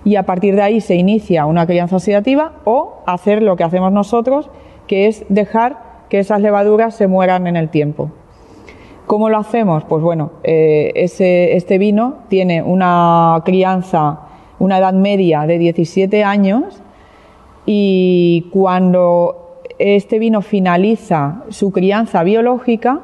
y 0.05 0.17
a 0.17 0.23
partir 0.27 0.55
de 0.55 0.61
ahí 0.61 0.81
se 0.81 0.93
inicia 0.93 1.47
una 1.47 1.65
crianza 1.65 1.95
oxidativa 1.95 2.61
o 2.63 3.01
hacer 3.07 3.41
lo 3.41 3.55
que 3.55 3.63
hacemos 3.63 3.91
nosotros, 3.91 4.51
que 4.85 5.07
es 5.07 5.25
dejar 5.29 6.03
que 6.09 6.19
esas 6.19 6.41
levaduras 6.41 6.93
se 6.93 7.07
mueran 7.07 7.47
en 7.47 7.55
el 7.55 7.69
tiempo. 7.69 8.11
¿Cómo 9.07 9.29
lo 9.29 9.39
hacemos? 9.39 9.83
Pues 9.85 10.03
bueno, 10.03 10.29
eh, 10.43 10.91
este 10.93 11.77
vino 11.79 12.17
tiene 12.27 12.61
una 12.61 13.41
crianza, 13.45 14.19
una 14.59 14.77
edad 14.77 14.93
media 14.93 15.47
de 15.47 15.57
17 15.57 16.23
años 16.23 16.83
y 17.65 18.47
cuando 18.53 19.63
este 19.79 20.19
vino 20.19 20.43
finaliza 20.43 21.45
su 21.49 21.71
crianza 21.71 22.21
biológica, 22.21 23.01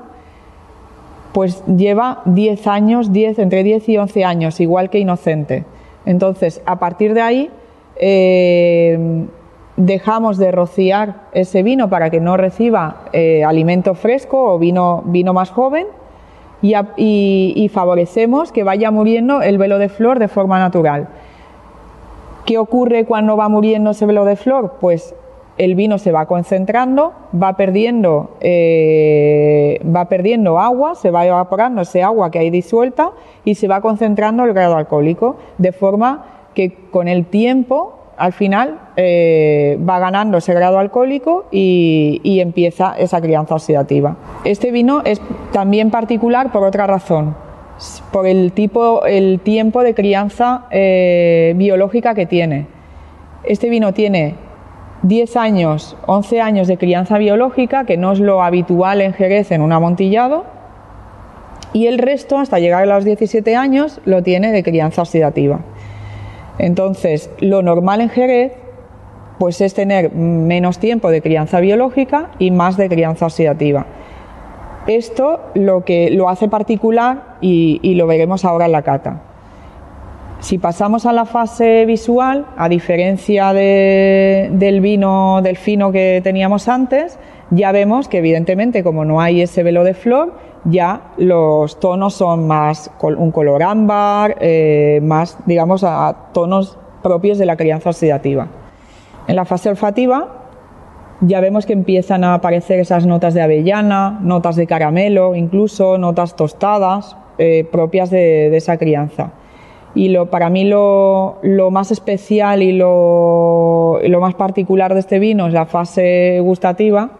pues 1.33 1.63
lleva 1.65 2.21
10 2.25 2.67
años, 2.67 3.11
10, 3.11 3.39
entre 3.39 3.63
10 3.63 3.89
y 3.89 3.97
11 3.97 4.23
años, 4.23 4.59
igual 4.59 4.89
que 4.89 4.99
inocente. 4.99 5.65
Entonces, 6.05 6.61
a 6.65 6.79
partir 6.79 7.13
de 7.13 7.21
ahí, 7.21 7.49
eh, 7.95 9.25
dejamos 9.75 10.37
de 10.37 10.51
rociar 10.51 11.23
ese 11.33 11.63
vino 11.63 11.89
para 11.89 12.09
que 12.09 12.19
no 12.19 12.37
reciba 12.37 13.05
eh, 13.13 13.43
alimento 13.43 13.95
fresco 13.95 14.53
o 14.53 14.59
vino, 14.59 15.01
vino 15.05 15.33
más 15.33 15.49
joven 15.49 15.87
y, 16.61 17.53
y 17.55 17.69
favorecemos 17.69 18.51
que 18.51 18.63
vaya 18.63 18.91
muriendo 18.91 19.41
el 19.41 19.57
velo 19.57 19.79
de 19.79 19.89
flor 19.89 20.19
de 20.19 20.27
forma 20.27 20.59
natural. 20.59 21.09
¿Qué 22.45 22.57
ocurre 22.57 23.05
cuando 23.05 23.37
va 23.37 23.49
muriendo 23.49 23.91
ese 23.91 24.05
velo 24.05 24.25
de 24.25 24.35
flor? 24.35 24.75
Pues 24.79 25.15
el 25.57 25.75
vino 25.75 25.97
se 25.97 26.11
va 26.11 26.25
concentrando, 26.25 27.13
va 27.39 27.55
perdiendo, 27.55 28.37
eh, 28.41 29.79
va 29.83 30.05
perdiendo 30.05 30.59
agua, 30.59 30.95
se 30.95 31.11
va 31.11 31.25
evaporando 31.25 31.81
ese 31.81 32.01
agua 32.01 32.31
que 32.31 32.39
hay 32.39 32.49
disuelta 32.49 33.11
y 33.45 33.55
se 33.55 33.67
va 33.67 33.81
concentrando 33.81 34.43
el 34.45 34.53
grado 34.53 34.75
alcohólico, 34.75 35.37
de 35.57 35.71
forma 35.71 36.25
que 36.55 36.73
con 36.91 37.07
el 37.07 37.25
tiempo, 37.25 37.99
al 38.17 38.33
final, 38.33 38.79
eh, 38.95 39.77
va 39.87 39.99
ganando 39.99 40.37
ese 40.37 40.53
grado 40.53 40.79
alcohólico 40.79 41.45
y, 41.51 42.39
empieza 42.39 42.95
esa 42.97 43.21
crianza 43.21 43.55
oxidativa. 43.55 44.15
Este 44.43 44.71
vino 44.71 45.01
es 45.05 45.21
también 45.51 45.91
particular 45.91 46.51
por 46.51 46.63
otra 46.63 46.87
razón 46.87 47.35
por 48.11 48.27
el 48.27 48.51
tipo, 48.53 49.05
el 49.05 49.39
tiempo 49.39 49.83
de 49.83 49.93
crianza 49.93 50.65
eh, 50.69 51.53
biológica 51.57 52.13
que 52.13 52.25
tiene. 52.25 52.67
Este 53.43 53.67
vino 53.67 53.93
tiene 53.93 54.35
10 55.03 55.37
años, 55.37 55.95
11 56.07 56.41
años 56.41 56.67
de 56.67 56.77
crianza 56.77 57.17
biológica, 57.17 57.85
que 57.85 57.97
no 57.97 58.11
es 58.11 58.19
lo 58.19 58.41
habitual 58.41 59.01
en 59.01 59.13
Jerez 59.13 59.51
en 59.51 59.61
un 59.61 59.71
amontillado, 59.71 60.45
y 61.73 61.87
el 61.87 61.97
resto, 61.97 62.37
hasta 62.37 62.59
llegar 62.59 62.83
a 62.83 62.85
los 62.85 63.03
17 63.03 63.55
años, 63.55 63.99
lo 64.05 64.23
tiene 64.23 64.51
de 64.51 64.63
crianza 64.63 65.01
oxidativa. 65.01 65.61
Entonces, 66.59 67.29
lo 67.39 67.61
normal 67.61 68.01
en 68.01 68.09
Jerez 68.09 68.53
pues 69.39 69.59
es 69.61 69.73
tener 69.73 70.13
menos 70.13 70.79
tiempo 70.79 71.09
de 71.09 71.21
crianza 71.21 71.59
biológica 71.59 72.29
y 72.39 72.51
más 72.51 72.77
de 72.77 72.87
crianza 72.87 73.25
oxidativa. 73.25 73.85
Esto 74.87 75.41
lo 75.53 75.83
que 75.83 76.11
lo 76.11 76.29
hace 76.29 76.47
particular 76.47 77.37
y, 77.41 77.95
lo 77.95 78.05
veremos 78.07 78.45
ahora 78.45 78.65
en 78.65 78.71
la 78.71 78.83
cata. 78.83 79.21
Si 80.43 80.57
pasamos 80.57 81.05
a 81.05 81.13
la 81.13 81.23
fase 81.23 81.85
visual, 81.85 82.45
a 82.57 82.67
diferencia 82.67 83.53
del 83.53 84.81
vino 84.81 85.41
del 85.41 85.55
fino 85.55 85.93
que 85.93 86.19
teníamos 86.21 86.67
antes, 86.67 87.17
ya 87.49 87.71
vemos 87.71 88.09
que 88.09 88.17
evidentemente 88.17 88.83
como 88.83 89.05
no 89.05 89.21
hay 89.21 89.41
ese 89.41 89.63
velo 89.63 89.85
de 89.85 89.93
flor, 89.93 90.33
ya 90.65 91.13
los 91.15 91.79
tonos 91.79 92.15
son 92.15 92.45
más 92.45 92.91
un 93.01 93.31
color 93.31 93.63
ámbar, 93.63 94.35
eh, 94.41 94.99
más 95.01 95.37
digamos 95.45 95.85
a 95.85 96.13
tonos 96.33 96.77
propios 97.01 97.37
de 97.37 97.45
la 97.45 97.55
crianza 97.55 97.91
oxidativa. 97.91 98.49
En 99.29 99.37
la 99.37 99.45
fase 99.45 99.69
olfativa 99.69 100.27
ya 101.21 101.39
vemos 101.39 101.65
que 101.65 101.71
empiezan 101.71 102.25
a 102.25 102.33
aparecer 102.33 102.81
esas 102.81 103.05
notas 103.05 103.33
de 103.33 103.41
avellana, 103.41 104.19
notas 104.21 104.57
de 104.57 104.67
caramelo, 104.67 105.35
incluso 105.35 105.97
notas 105.97 106.35
tostadas 106.35 107.15
eh, 107.37 107.65
propias 107.71 108.09
de, 108.09 108.53
esa 108.57 108.75
crianza. 108.75 109.31
Y 109.95 110.09
lo, 110.09 110.29
para 110.29 110.49
mí 110.49 110.65
lo, 110.65 111.39
más 111.71 111.91
especial 111.91 112.63
y 112.63 112.71
lo, 112.71 113.99
lo 114.03 114.19
más 114.19 114.33
particular 114.33 114.93
de 114.93 114.99
este 114.99 115.19
vino 115.19 115.47
es 115.47 115.53
la 115.53 115.65
fase 115.65 116.39
gustativa. 116.41 117.11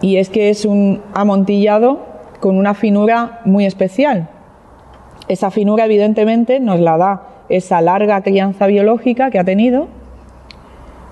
Y 0.00 0.16
es 0.16 0.30
que 0.30 0.50
es 0.50 0.64
un 0.64 1.02
amontillado 1.14 2.00
con 2.40 2.56
una 2.56 2.74
finura 2.74 3.40
muy 3.44 3.66
especial. 3.66 4.28
Esa 5.28 5.50
finura 5.50 5.84
evidentemente 5.84 6.58
nos 6.58 6.80
la 6.80 6.96
da 6.96 7.22
esa 7.48 7.80
larga 7.80 8.22
crianza 8.22 8.66
biológica 8.66 9.30
que 9.30 9.38
ha 9.38 9.44
tenido 9.44 9.88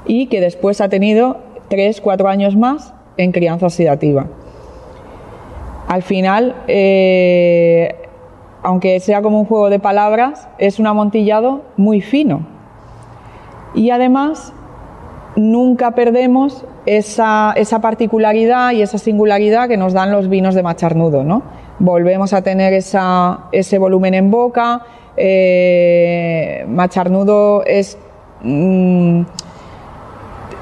y 0.07 0.27
que 0.27 0.41
después 0.41 0.81
ha 0.81 0.89
tenido 0.89 1.37
tres, 1.69 2.01
cuatro 2.01 2.29
años 2.29 2.57
más 2.57 2.95
en 3.17 3.33
crianza 3.33 3.67
oxidativa. 3.67 4.27
Al 5.89 6.03
final, 6.03 6.55
eh, 6.69 7.95
aunque 8.63 9.01
sea 9.01 9.23
como 9.23 9.41
un 9.41 9.47
juego 9.47 9.71
de 9.71 9.79
palabras, 9.79 10.49
es 10.59 10.79
un 10.79 10.87
amontillado 10.87 11.63
muy 11.77 12.03
fino. 12.03 12.47
Y 13.75 13.91
además, 13.91 14.53
nunca 15.35 15.93
perdemos 15.93 16.67
esa, 16.85 17.55
particularidad 17.81 18.73
y 18.73 18.83
esa 18.83 18.99
singularidad 18.99 19.69
que 19.69 19.77
nos 19.79 19.95
dan 19.95 20.13
los 20.13 20.29
vinos 20.29 20.55
de 20.55 20.63
macharnudo, 20.63 21.25
¿no? 21.25 21.43
Volvemos 21.79 22.33
a 22.33 22.43
tener 22.43 22.75
ese 22.75 23.79
volumen 23.79 24.15
en 24.15 24.31
boca. 24.31 24.83
Eh, 25.17 26.65
macharnudo 26.69 27.65
es 27.65 27.99
mm, 28.43 29.23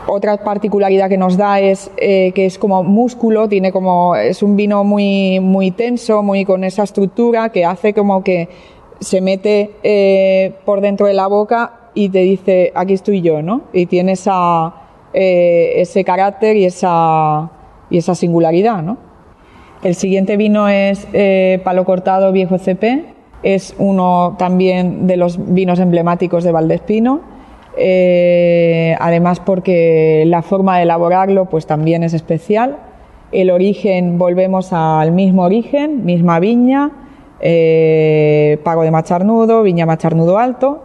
otra 0.07 0.37
particularidad 0.39 1.09
que 1.09 1.17
nos 1.17 1.37
da 1.37 1.61
es 1.61 1.91
eh, 1.97 2.33
que 2.33 2.47
es 2.47 2.59
como 2.59 2.83
músculo, 2.83 3.49
tiene 3.49 3.73
como 3.73 4.17
es 4.17 4.43
un 4.43 4.57
vino 4.57 4.85
muy 4.85 5.41
muy 5.41 5.71
tenso, 5.71 6.23
muy 6.23 6.45
con 6.45 6.65
esa 6.65 6.85
estructura 6.85 7.51
que 7.51 7.65
hace 7.65 7.93
como 7.93 8.23
que 8.23 8.49
se 9.01 9.21
mete 9.21 9.73
eh, 9.83 10.55
por 10.65 10.81
dentro 10.81 11.07
de 11.07 11.15
la 11.15 11.27
boca 11.27 11.91
y 11.95 12.09
te 12.09 12.21
dice 12.21 12.73
aquí 12.75 12.95
estoy 12.95 13.21
yo, 13.21 13.43
¿no? 13.43 13.63
Y 13.73 13.87
tiene 13.87 14.13
esa, 14.13 14.75
eh, 15.13 15.75
ese 15.77 16.05
carácter 16.05 16.57
y 16.57 16.65
esa 16.65 17.51
y 17.91 17.99
esa 17.99 18.15
singularidad, 18.15 18.83
¿no? 18.83 18.99
El 19.83 19.95
siguiente 19.95 20.37
vino 20.37 20.69
es 20.69 21.07
Palo 21.63 21.85
Cortado 21.85 22.33
Viejo 22.33 22.59
CP, 22.59 23.05
es 23.43 23.75
uno 23.79 24.35
también 24.39 25.07
de 25.07 25.17
los 25.17 25.53
vinos 25.53 25.79
emblemáticos 25.79 26.43
de 26.43 26.51
Valdespino 26.51 27.36
eh, 27.77 28.97
además 28.99 29.41
porque 29.41 30.25
la 30.27 30.43
forma 30.43 30.79
de 30.79 30.85
elaborarlo 30.85 31.45
pues 31.47 31.67
también 31.67 32.03
es 32.03 32.15
especial. 32.15 32.79
El 33.33 33.51
origen, 33.51 34.19
volvemos 34.19 34.73
al 34.73 35.13
mismo 35.13 35.43
origen, 35.43 36.05
misma 36.05 36.41
viña, 36.41 36.91
eh, 37.41 38.59
pago 38.65 38.83
de 38.83 38.91
macharnudo, 38.91 39.63
viña 39.63 39.85
macharnudo 39.85 40.39
alto, 40.39 40.85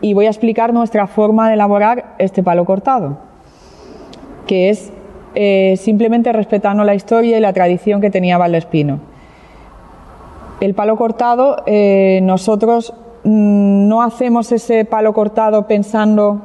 y 0.00 0.14
voy 0.14 0.26
a 0.26 0.30
explicar 0.30 0.72
nuestra 0.72 1.06
forma 1.06 1.48
de 1.48 1.54
elaborar 1.54 2.14
este 2.18 2.42
palo 2.42 2.64
cortado, 2.64 3.18
que 4.46 4.70
es 4.70 4.92
eh, 5.34 5.74
simplemente 5.76 6.32
respetando 6.32 6.84
la 6.84 6.94
historia 6.94 7.36
y 7.36 7.40
la 7.40 7.52
tradición 7.52 8.00
que 8.00 8.10
tenía 8.10 8.38
Valdespino. 8.38 9.00
El 10.60 10.74
palo 10.74 10.96
cortado, 10.96 11.64
nosotros 12.22 12.92
no 13.24 14.02
hacemos 14.02 14.50
ese 14.52 14.84
palo 14.84 15.12
cortado 15.12 15.66
pensando 15.66 16.40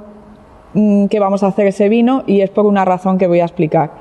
mm, 0.74 1.06
que 1.06 1.20
vamos 1.20 1.44
a 1.44 1.48
hacer 1.48 1.68
ese 1.68 1.90
vino 1.90 2.24
y 2.28 2.42
es 2.42 2.50
por 2.50 2.66
una 2.66 2.86
razón 2.86 3.18
que 3.18 3.28
voy 3.28 3.40
a 3.40 3.46
explicar. 3.46 3.92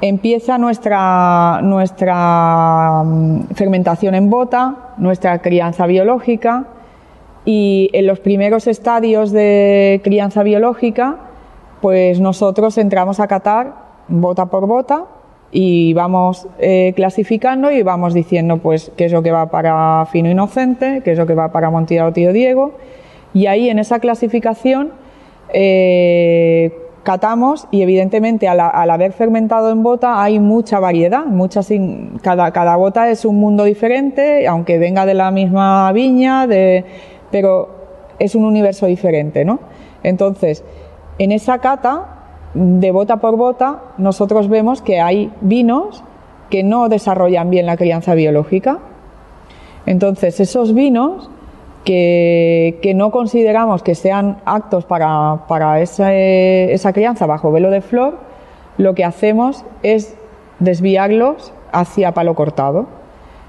Empieza 0.00 0.58
nuestra, 0.58 1.60
nuestra 1.62 3.02
mm, 3.04 3.54
fermentación 3.54 4.14
en 4.14 4.30
bota, 4.30 4.92
nuestra 4.98 5.40
crianza 5.40 5.86
biológica 5.86 6.64
y 7.44 7.90
en 7.92 8.06
los 8.06 8.20
primeros 8.20 8.66
estadios 8.66 9.32
de 9.32 10.00
crianza 10.02 10.42
biológica 10.42 11.16
pues 11.80 12.20
nosotros 12.20 12.78
entramos 12.78 13.20
a 13.20 13.26
catar 13.26 13.74
bota 14.08 14.46
por 14.46 14.66
bota 14.66 15.04
y 15.56 15.94
vamos 15.94 16.48
eh, 16.58 16.92
clasificando 16.96 17.70
y 17.70 17.84
vamos 17.84 18.12
diciendo 18.12 18.58
pues 18.58 18.90
qué 18.96 19.04
es 19.04 19.12
lo 19.12 19.22
que 19.22 19.30
va 19.30 19.50
para 19.50 20.04
fino 20.10 20.28
inocente, 20.28 21.00
qué 21.04 21.12
es 21.12 21.18
lo 21.18 21.26
que 21.26 21.34
va 21.34 21.52
para 21.52 21.70
Montillado 21.70 22.12
Tío 22.12 22.32
Diego 22.32 22.72
y 23.32 23.46
ahí 23.46 23.70
en 23.70 23.78
esa 23.78 24.00
clasificación 24.00 24.90
eh, 25.52 26.76
catamos 27.04 27.68
y 27.70 27.82
evidentemente 27.82 28.48
al, 28.48 28.58
haber 28.90 29.12
fermentado 29.12 29.70
en 29.70 29.84
bota 29.84 30.20
hay 30.24 30.40
mucha 30.40 30.80
variedad, 30.80 31.24
muchas, 31.24 31.70
cada, 32.20 32.50
cada 32.50 32.74
bota 32.74 33.08
es 33.08 33.24
un 33.24 33.36
mundo 33.36 33.62
diferente, 33.62 34.48
aunque 34.48 34.78
venga 34.78 35.06
de 35.06 35.14
la 35.14 35.30
misma 35.30 35.92
viña, 35.92 36.48
de, 36.48 36.84
pero 37.30 37.68
es 38.18 38.34
un 38.34 38.44
universo 38.44 38.86
diferente, 38.86 39.44
¿no? 39.44 39.60
Entonces, 40.02 40.64
en 41.18 41.30
esa 41.30 41.58
cata 41.58 42.13
de 42.54 42.90
bota 42.92 43.16
por 43.16 43.36
bota, 43.36 43.82
nosotros 43.98 44.48
vemos 44.48 44.80
que 44.80 45.00
hay 45.00 45.32
vinos 45.40 46.02
que 46.50 46.62
no 46.62 46.88
desarrollan 46.88 47.50
bien 47.50 47.66
la 47.66 47.76
crianza 47.76 48.14
biológica. 48.14 48.78
Entonces, 49.86 50.40
esos 50.40 50.72
vinos 50.72 51.28
que, 51.84 52.92
no 52.94 53.10
consideramos 53.10 53.82
que 53.82 53.94
sean 53.94 54.38
aptos 54.44 54.84
para, 54.84 55.80
esa, 55.80 56.92
crianza 56.92 57.26
bajo 57.26 57.52
velo 57.52 57.70
de 57.70 57.80
flor, 57.80 58.18
lo 58.78 58.94
que 58.94 59.04
hacemos 59.04 59.64
es 59.82 60.16
desviarlos 60.60 61.52
hacia 61.72 62.12
palo 62.12 62.34
cortado. 62.34 62.86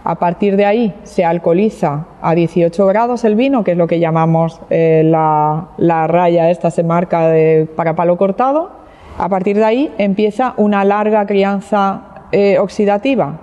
A 0.04 0.16
partir 0.16 0.56
de 0.56 0.66
ahí 0.66 0.94
se 1.04 1.26
alcoholiza 1.26 2.06
a 2.22 2.36
18 2.36 2.86
grados 2.86 3.24
el 3.24 3.36
vino, 3.36 3.64
que 3.64 3.72
es 3.72 3.78
lo 3.78 3.88
que 3.88 4.00
llamamos 4.00 4.62
eh, 4.70 5.02
la, 5.04 6.08
raya, 6.08 6.52
esta 6.52 6.70
se 6.70 6.84
marca 6.84 7.32
para 7.76 7.96
palo 7.96 8.18
cortado, 8.18 8.85
a 9.18 9.30
partir 9.30 9.56
de 9.56 9.66
ahí 9.66 9.94
empieza 9.98 10.54
una 10.58 10.84
larga 10.84 11.26
crianza 11.26 12.26
eh, 12.32 12.60
oxidativa. 12.60 13.40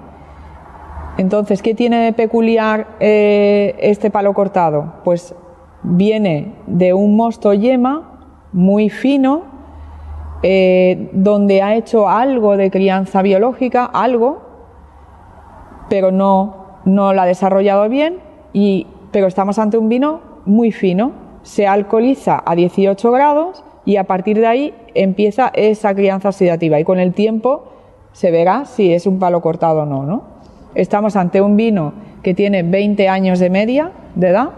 Entonces, 1.19 1.63
¿qué 1.63 1.75
tiene 1.75 2.05
de 2.05 2.13
peculiar 2.13 2.97
eh, 3.01 3.77
este 3.81 4.11
palo 4.11 4.35
cortado? 4.35 4.95
Pues 5.05 5.35
viene 5.83 6.55
de 6.67 6.95
un 6.95 7.17
mosto 7.17 7.53
yema 7.55 8.29
muy 8.53 8.89
fino, 8.89 9.43
eh, 10.43 11.11
donde 11.13 11.63
ha 11.63 11.75
hecho 11.75 12.09
algo 12.09 12.57
de 12.57 12.71
crianza 12.71 13.23
biológica, 13.23 13.85
algo, 13.85 14.43
pero 15.89 16.11
no, 16.11 16.81
no 16.85 17.13
la 17.13 17.23
ha 17.23 17.27
desarrollado 17.27 17.89
bien, 17.89 18.19
y, 18.53 18.87
pero 19.11 19.27
estamos 19.27 19.59
ante 19.59 19.79
un 19.79 19.89
vino 19.89 20.21
muy 20.45 20.73
fino. 20.73 21.13
Se 21.43 21.67
alcoholiza 21.67 22.43
a 22.45 22.55
18 22.55 23.11
grados 23.11 23.65
y 23.85 23.97
a 23.97 24.05
partir 24.05 24.39
de 24.39 24.47
ahí 24.47 24.75
empieza 24.95 25.51
esa 25.55 25.95
crianza 25.95 26.29
oxidativa 26.29 26.79
y 26.79 26.85
con 26.85 26.99
el 26.99 27.13
tiempo 27.13 27.65
se 28.13 28.31
verá 28.31 28.65
si 28.65 28.93
es 28.93 29.07
un 29.07 29.19
palo 29.19 29.41
cortado 29.41 29.83
o 29.83 29.87
no, 29.87 30.05
¿no? 30.05 30.23
Estamos 30.75 31.17
ante 31.17 31.41
un 31.41 31.57
vino 31.57 31.93
que 32.23 32.35
tiene 32.35 32.63
20 32.63 33.09
años 33.09 33.39
de 33.39 33.51
media 33.51 33.93
de 34.15 34.29
edad 34.29 34.51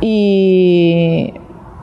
y 0.00 1.32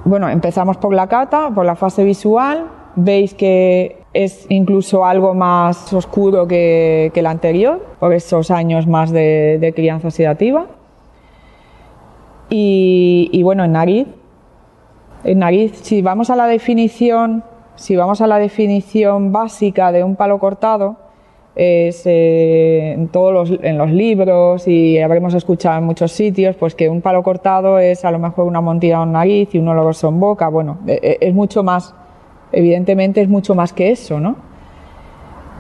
bueno, 0.06 0.30
empezamos 0.30 0.78
por 0.78 0.94
la 0.94 1.08
cata, 1.08 1.50
por 1.54 1.66
la 1.66 1.76
fase 1.76 2.04
visual, 2.04 2.66
veis 2.96 3.34
que 3.34 4.04
es 4.14 4.46
incluso 4.50 5.06
algo 5.06 5.34
más 5.34 5.94
oscuro 5.94 6.48
que, 6.48 7.12
el 7.14 7.26
anterior, 7.26 7.86
por 8.00 8.14
esos 8.14 8.52
años 8.52 8.88
más 8.88 9.12
de, 9.12 9.74
crianza 9.76 10.10
oxidativa. 10.10 10.66
Y, 12.50 13.30
y 13.32 13.44
bueno, 13.44 13.64
en 13.64 13.72
nariz 13.72 14.08
en 15.24 15.40
nariz, 15.40 15.80
si 15.84 16.02
vamos 16.02 16.30
a 16.30 16.36
la 16.36 16.48
definición, 16.48 17.44
si 17.76 17.96
vamos 17.96 18.22
a 18.22 18.28
la 18.28 18.38
definición 18.38 19.32
básica 19.32 19.92
de 19.92 20.04
un 20.04 20.16
palo 20.16 20.40
cortado, 20.40 20.98
es 21.56 22.04
eh, 22.06 22.94
en 22.94 23.10
todos 23.10 23.34
los, 23.34 23.60
en 23.62 23.78
los 23.78 23.92
libros 23.92 24.68
y 24.68 25.00
habremos 25.00 25.34
escuchado 25.34 25.78
en 25.78 25.84
muchos 25.84 26.12
sitios, 26.12 26.56
pues 26.56 26.76
que 26.76 26.90
un 26.90 27.02
palo 27.02 27.24
cortado 27.24 27.78
es 27.78 28.06
a 28.06 28.12
lo 28.12 28.20
mejor 28.20 28.46
una 28.46 28.62
montilla 28.62 29.04
en 29.04 29.12
nariz 29.12 29.54
y 29.54 29.60
un 29.60 29.68
oloroso 29.68 30.08
en 30.08 30.20
boca. 30.20 30.48
Bueno, 30.48 30.80
e, 30.88 31.00
e, 31.02 31.28
es 31.28 31.34
mucho 31.34 31.64
más, 31.64 31.94
evidentemente 32.52 33.22
es 33.22 33.28
mucho 33.28 33.54
más 33.54 33.74
que 33.74 33.92
eso, 33.92 34.20
¿no? 34.20 34.38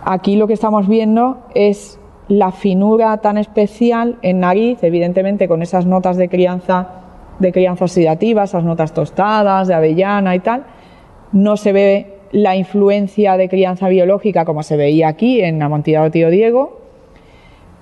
Aquí 0.04 0.36
lo 0.36 0.48
que 0.48 0.54
estamos 0.54 0.88
viendo 0.88 1.40
es 1.54 2.00
la 2.28 2.52
finura 2.52 3.18
tan 3.18 3.38
especial 3.38 4.18
en 4.22 4.40
nariz, 4.40 4.84
evidentemente 4.84 5.48
con 5.48 5.62
esas 5.62 5.86
notas 5.86 6.16
de 6.18 6.30
crianza 6.30 6.88
de 7.42 7.52
crianza 7.52 7.86
oxidativa, 7.86 8.44
esas 8.44 8.64
notas 8.64 8.94
tostadas, 8.94 9.68
de 9.68 9.74
avellana 9.74 10.36
y 10.36 10.40
tal. 10.40 10.64
No 11.32 11.58
se 11.58 11.74
ve 11.74 12.18
la 12.32 12.56
influencia 12.56 13.36
de 13.36 13.50
crianza 13.50 13.90
biológica 13.90 14.46
como 14.46 14.64
se 14.64 14.78
veía 14.78 15.08
aquí 15.10 15.42
en 15.42 15.62
Amontillado 15.62 16.12
Tío 16.12 16.30
Diego, 16.30 16.80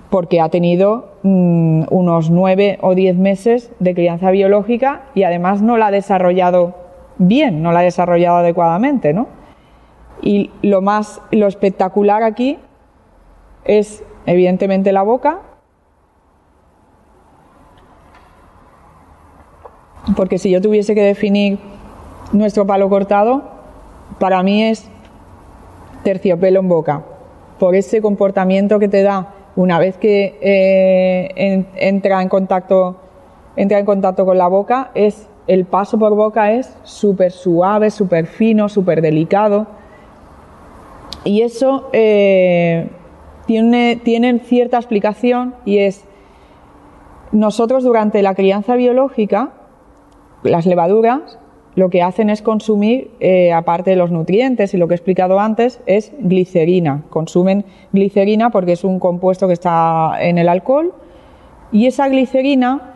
porque 0.08 0.40
ha 0.40 0.48
tenido 0.48 1.12
mm, 1.22 1.84
unos 1.90 2.30
nueve 2.30 2.78
o 2.80 2.94
diez 2.94 3.16
meses 3.16 3.70
de 3.78 3.94
crianza 3.94 4.30
biológica 4.30 5.02
y 5.14 5.22
además 5.22 5.62
no 5.62 5.76
la 5.76 5.88
ha 5.88 5.90
desarrollado 5.90 6.74
bien, 7.18 7.62
no 7.62 7.70
la 7.70 7.80
ha 7.80 7.82
desarrollado 7.82 8.38
adecuadamente, 8.38 9.12
¿no? 9.12 9.28
Y 10.22 10.50
lo 10.62 10.80
más, 10.80 11.20
lo 11.30 11.46
espectacular 11.46 12.22
aquí 12.22 12.58
es 13.64 14.02
evidentemente 14.26 14.92
la 14.92 15.02
boca, 15.02 15.40
porque 20.16 20.38
si 20.38 20.50
yo 20.50 20.60
tuviese 20.60 20.94
que 20.94 21.02
definir 21.02 21.58
nuestro 22.32 22.66
palo 22.66 22.88
cortado, 22.88 23.42
para 24.18 24.42
mí 24.42 24.62
es 24.64 24.88
terciopelo 26.02 26.60
en 26.60 26.68
boca. 26.68 27.02
por 27.58 27.74
ese 27.74 28.00
comportamiento 28.00 28.78
que 28.78 28.88
te 28.88 29.02
da 29.02 29.34
una 29.54 29.78
vez 29.78 29.98
que 29.98 30.38
eh, 30.40 31.66
entra 31.76 32.22
en 32.22 32.28
contacto 32.30 32.96
entra 33.54 33.78
en 33.78 33.84
contacto 33.84 34.24
con 34.24 34.38
la 34.38 34.48
boca 34.48 34.90
es 34.94 35.28
el 35.46 35.66
paso 35.66 35.98
por 35.98 36.14
boca 36.14 36.52
es 36.52 36.74
súper 36.84 37.32
suave, 37.32 37.90
súper 37.90 38.26
fino, 38.26 38.70
súper 38.70 39.02
delicado 39.02 39.66
y 41.24 41.42
eso 41.42 41.90
eh, 41.92 42.88
tiene, 43.46 44.00
tiene 44.02 44.38
cierta 44.38 44.78
explicación 44.78 45.54
y 45.66 45.78
es 45.78 46.04
nosotros 47.30 47.84
durante 47.84 48.22
la 48.22 48.34
crianza 48.34 48.74
biológica 48.76 49.50
las 50.42 50.66
levaduras 50.66 51.38
lo 51.76 51.88
que 51.88 52.02
hacen 52.02 52.30
es 52.30 52.42
consumir, 52.42 53.10
eh, 53.20 53.52
aparte 53.52 53.90
de 53.90 53.96
los 53.96 54.10
nutrientes 54.10 54.74
y 54.74 54.76
lo 54.76 54.88
que 54.88 54.94
he 54.94 54.96
explicado 54.96 55.38
antes, 55.38 55.80
es 55.86 56.12
glicerina. 56.18 57.04
Consumen 57.10 57.64
glicerina 57.92 58.50
porque 58.50 58.72
es 58.72 58.84
un 58.84 58.98
compuesto 58.98 59.46
que 59.46 59.52
está 59.52 60.16
en 60.20 60.38
el 60.38 60.48
alcohol 60.48 60.92
y 61.70 61.86
esa 61.86 62.08
glicerina 62.08 62.94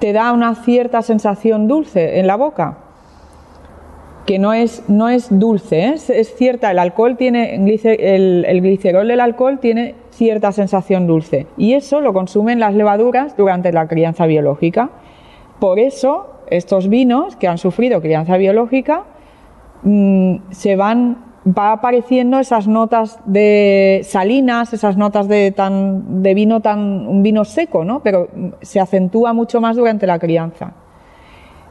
te 0.00 0.12
da 0.12 0.32
una 0.32 0.54
cierta 0.56 1.02
sensación 1.02 1.68
dulce 1.68 2.18
en 2.18 2.26
la 2.26 2.36
boca, 2.36 2.78
que 4.26 4.38
no 4.38 4.52
es, 4.52 4.82
no 4.88 5.08
es 5.08 5.28
dulce, 5.30 5.86
¿eh? 5.86 5.94
es, 5.94 6.34
cierta, 6.34 6.70
el 6.70 6.78
alcohol 6.78 7.16
tiene, 7.16 7.54
el, 7.54 8.44
el 8.46 8.60
glicerol 8.60 9.08
del 9.08 9.20
alcohol 9.20 9.58
tiene 9.60 9.94
cierta 10.10 10.52
sensación 10.52 11.06
dulce 11.06 11.46
y 11.56 11.74
eso 11.74 12.00
lo 12.00 12.12
consumen 12.12 12.60
las 12.60 12.74
levaduras 12.74 13.36
durante 13.36 13.72
la 13.72 13.86
crianza 13.86 14.26
biológica. 14.26 14.90
Por 15.58 15.78
eso 15.78 16.37
estos 16.50 16.88
vinos 16.88 17.36
que 17.36 17.48
han 17.48 17.58
sufrido 17.58 18.00
crianza 18.00 18.36
biológica 18.36 19.04
mm, 19.82 20.36
se 20.50 20.76
van 20.76 21.28
va 21.46 21.72
apareciendo 21.72 22.38
esas 22.38 22.66
notas 22.66 23.20
de 23.24 24.00
salinas, 24.04 24.72
esas 24.72 24.96
notas 24.96 25.28
de 25.28 25.52
tan 25.52 26.22
de 26.22 26.34
vino 26.34 26.60
tan 26.60 27.06
un 27.06 27.22
vino 27.22 27.44
seco, 27.44 27.84
¿no? 27.84 28.00
Pero 28.00 28.28
se 28.60 28.80
acentúa 28.80 29.32
mucho 29.32 29.60
más 29.60 29.76
durante 29.76 30.06
la 30.06 30.18
crianza. 30.18 30.74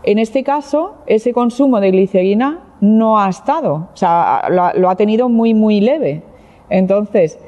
En 0.04 0.20
este 0.20 0.44
caso, 0.44 0.96
ese 1.06 1.34
consumo 1.34 1.80
de 1.80 1.92
glicerina 1.92 2.60
no 2.80 3.20
ha 3.20 3.30
estado, 3.30 3.90
o 3.94 3.98
sea, 3.98 4.48
lo, 4.50 4.90
ha 4.90 4.96
tenido 4.96 5.30
muy 5.30 5.54
muy 5.54 5.82
leve. 5.82 6.24
Entonces, 6.70 7.40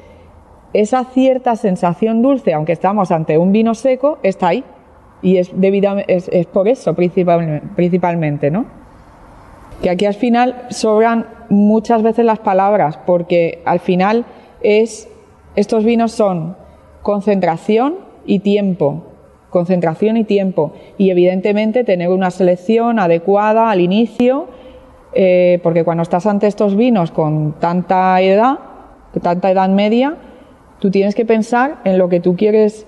esa 0.72 1.04
cierta 1.04 1.56
sensación 1.56 2.22
dulce, 2.22 2.52
aunque 2.52 2.72
estamos 2.72 3.10
ante 3.10 3.38
un 3.38 3.52
vino 3.52 3.74
seco, 3.74 4.18
está 4.22 4.48
ahí 4.48 4.64
y 5.22 5.36
es, 5.36 5.50
debido 5.54 5.96
es, 6.06 6.30
por 6.52 6.68
eso 6.68 6.94
principalmente, 6.94 8.50
¿no? 8.50 8.66
Que 9.82 9.90
aquí 9.90 10.06
al 10.06 10.14
final 10.14 10.66
sobran 10.70 11.26
muchas 11.48 12.02
veces 12.02 12.24
las 12.24 12.38
palabras, 12.38 12.98
porque 13.06 13.62
al 13.64 13.80
final 13.80 14.24
es, 14.62 15.08
estos 15.56 15.84
vinos 15.84 16.12
son 16.12 16.56
concentración 17.02 17.96
y 18.26 18.40
tiempo, 18.40 19.04
concentración 19.50 20.16
y 20.16 20.24
tiempo, 20.24 20.72
y 20.98 21.10
evidentemente 21.10 21.84
tener 21.84 22.08
una 22.10 22.30
selección 22.30 22.98
adecuada 22.98 23.70
al 23.70 23.80
inicio, 23.80 24.48
eh, 25.12 25.60
porque 25.62 25.84
cuando 25.84 26.02
estás 26.02 26.26
ante 26.26 26.46
estos 26.46 26.76
vinos 26.76 27.10
con 27.10 27.54
tanta 27.58 28.20
edad, 28.20 28.58
tanta 29.22 29.50
edad 29.50 29.68
media, 29.68 30.16
tú 30.78 30.90
tienes 30.90 31.14
que 31.14 31.24
pensar 31.24 31.78
en 31.84 31.98
lo 31.98 32.08
que 32.08 32.20
tú 32.20 32.36
quieres 32.36 32.86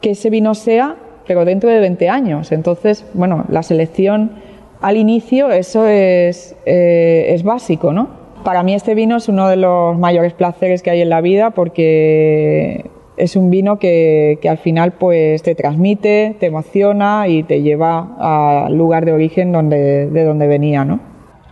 que 0.00 0.10
ese 0.10 0.30
vino 0.30 0.54
sea 0.54 0.96
pero 1.26 1.44
dentro 1.44 1.70
de 1.70 1.80
20 1.80 2.08
años. 2.08 2.52
Entonces, 2.52 3.04
bueno, 3.14 3.44
la 3.48 3.62
selección 3.62 4.32
al 4.80 4.96
inicio, 4.96 5.50
eso 5.50 5.86
es, 5.86 6.56
eh, 6.66 7.26
es 7.30 7.42
básico, 7.42 7.92
¿no? 7.92 8.08
Para 8.44 8.62
mí 8.62 8.74
este 8.74 8.94
vino 8.94 9.16
es 9.16 9.28
uno 9.28 9.48
de 9.48 9.56
los 9.56 9.98
mayores 9.98 10.32
placeres 10.32 10.82
que 10.82 10.90
hay 10.90 11.00
en 11.00 11.08
la 11.08 11.20
vida 11.20 11.50
porque 11.50 12.84
es 13.16 13.34
un 13.34 13.50
vino 13.50 13.78
que, 13.78 14.38
que, 14.40 14.48
al 14.48 14.58
final 14.58 14.92
pues 14.92 15.42
te 15.42 15.54
transmite, 15.54 16.36
te 16.38 16.46
emociona 16.46 17.26
y 17.28 17.42
te 17.42 17.62
lleva 17.62 18.64
al 18.66 18.76
lugar 18.76 19.04
de 19.04 19.12
origen 19.12 19.52
donde, 19.52 20.08
de 20.08 20.24
donde 20.24 20.46
venía, 20.46 20.84
¿no? 20.84 21.00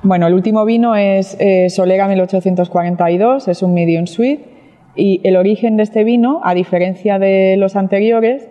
Bueno, 0.02 0.26
el 0.26 0.34
último 0.34 0.66
vino 0.66 0.94
es 0.94 1.34
eh, 1.40 1.70
Solega 1.70 2.06
1842, 2.06 3.48
es 3.48 3.62
un 3.62 3.72
medium 3.72 4.06
sweet 4.06 4.40
y 4.94 5.22
el 5.24 5.36
origen 5.36 5.78
de 5.78 5.82
este 5.82 6.04
vino, 6.04 6.42
a 6.44 6.54
diferencia 6.54 7.18
de 7.18 7.56
los 7.56 7.74
anteriores, 7.74 8.48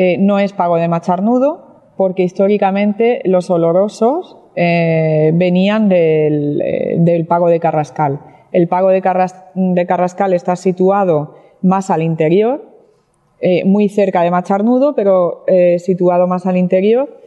eh, 0.00 0.16
no 0.16 0.38
es 0.38 0.52
pago 0.52 0.76
de 0.76 0.86
macharnudo, 0.86 1.90
porque 1.96 2.22
históricamente 2.22 3.20
los 3.24 3.50
olorosos 3.50 4.36
eh, 4.54 5.32
venían 5.34 5.90
eh, 5.90 6.94
del, 7.00 7.26
pago 7.26 7.48
de 7.48 7.58
Carrascal. 7.58 8.20
El 8.52 8.68
pago 8.68 8.90
de, 8.90 9.02
Carrascal 9.02 10.34
está 10.34 10.54
situado 10.54 11.34
más 11.62 11.90
al 11.90 12.02
interior, 12.02 12.64
muy 13.64 13.88
cerca 13.88 14.22
de 14.22 14.30
Macharnudo, 14.30 14.94
pero 14.94 15.44
situado 15.78 16.28
más 16.28 16.46
al 16.46 16.56
interior. 16.56 17.18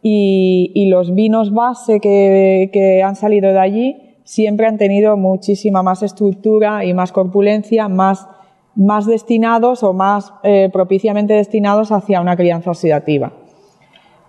Y, 0.00 0.86
los 0.88 1.12
vinos 1.14 1.52
base 1.52 1.98
que, 1.98 2.70
que, 2.72 3.02
han 3.02 3.16
salido 3.16 3.52
de 3.52 3.58
allí 3.58 3.96
siempre 4.22 4.68
han 4.68 4.78
tenido 4.78 5.16
muchísima 5.16 5.82
más 5.82 6.04
estructura 6.04 6.84
y 6.84 6.94
más 6.94 7.10
corpulencia, 7.10 7.88
más 7.88 8.28
más 8.80 9.04
destinados 9.04 9.82
o 9.82 9.92
más 9.92 10.32
eh, 10.42 10.70
propiciamente 10.72 11.34
destinados 11.34 11.92
hacia 11.92 12.20
una 12.20 12.34
crianza 12.34 12.70
oxidativa. 12.70 13.32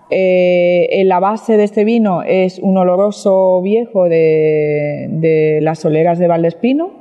Eh, 0.09 1.03
la 1.05 1.21
base 1.21 1.55
de 1.55 1.63
este 1.63 1.85
vino 1.85 2.21
es 2.21 2.59
un 2.59 2.77
oloroso 2.77 3.61
viejo 3.61 4.09
de, 4.09 5.59
las 5.61 5.79
soleras 5.79 6.19
de 6.19 6.27
Valdespino 6.27 6.91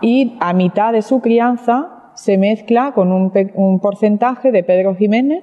y 0.00 0.36
a 0.38 0.52
mitad 0.52 0.92
de 0.92 1.02
su 1.02 1.20
crianza 1.20 2.12
se 2.14 2.38
mezcla 2.38 2.92
con 2.94 3.10
un, 3.10 3.80
porcentaje 3.80 4.52
de 4.52 4.62
Pedro 4.62 4.94
Jiménez 4.94 5.42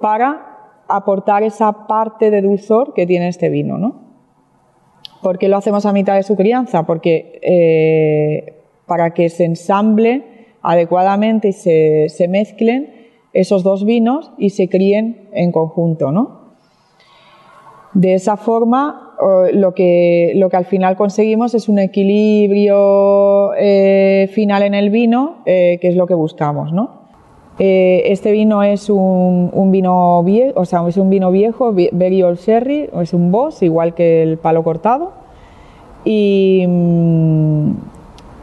para 0.00 0.70
aportar 0.88 1.42
esa 1.42 1.86
parte 1.86 2.30
de 2.30 2.40
dulzor 2.40 2.94
que 2.94 3.06
tiene 3.06 3.28
este 3.28 3.50
vino. 3.50 3.76
¿no? 3.76 4.00
¿Por 5.22 5.38
qué 5.38 5.48
lo 5.48 5.58
hacemos 5.58 5.84
a 5.84 5.92
mitad 5.92 6.14
de 6.14 6.22
su 6.22 6.36
crianza? 6.36 6.84
Porque 6.86 7.38
eh, 7.42 8.55
para 8.86 9.10
que 9.10 9.28
se 9.28 9.44
ensamble 9.44 10.24
adecuadamente 10.62 11.48
y 11.48 11.52
se, 11.52 12.28
mezclen 12.28 12.92
esos 13.32 13.62
dos 13.62 13.84
vinos 13.84 14.32
y 14.38 14.50
se 14.50 14.68
críen 14.68 15.28
en 15.32 15.52
conjunto, 15.52 16.12
¿no? 16.12 16.46
De 17.94 18.14
esa 18.14 18.36
forma, 18.36 19.14
lo 19.52 19.74
que, 19.74 20.32
lo 20.34 20.50
que 20.50 20.56
al 20.56 20.66
final 20.66 20.96
conseguimos 20.96 21.54
es 21.54 21.68
un 21.68 21.78
equilibrio 21.78 23.54
eh, 23.54 24.28
final 24.32 24.62
en 24.62 24.74
el 24.74 24.90
vino, 24.90 25.38
eh, 25.46 25.78
que 25.80 25.88
es 25.88 25.96
lo 25.96 26.06
que 26.06 26.14
buscamos, 26.14 26.72
¿no? 26.72 27.06
Eh, 27.58 28.02
este 28.06 28.32
vino 28.32 28.62
es 28.62 28.90
un, 28.90 29.70
vino 29.70 30.22
viejo, 30.24 30.60
o 30.60 30.64
sea, 30.66 30.86
es 30.86 30.98
un 30.98 31.08
vino 31.08 31.30
viejo, 31.30 31.72
very 31.72 32.22
old 32.22 32.38
sherry, 32.38 32.90
es 33.00 33.14
un 33.14 33.32
boss, 33.32 33.62
igual 33.62 33.94
que 33.94 34.22
el 34.22 34.36
palo 34.36 34.62
cortado. 34.62 35.12
Y, 36.04 36.64
mm, 36.68 37.72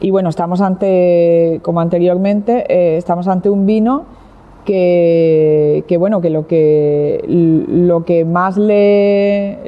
y 0.03 0.11
bueno, 0.11 0.27
estamos 0.27 0.59
ante, 0.59 1.61
como 1.61 1.79
anteriormente, 1.79 2.65
eh, 2.67 2.97
estamos 2.97 3.29
ante 3.29 3.49
un 3.49 3.65
vino 3.65 4.03
que, 4.65 5.85
bueno, 5.97 6.19
que 6.19 6.29
lo 6.29 6.45
que 6.45 7.23
lo 7.25 8.03
que 8.03 8.25
más 8.25 8.57
le 8.57 9.59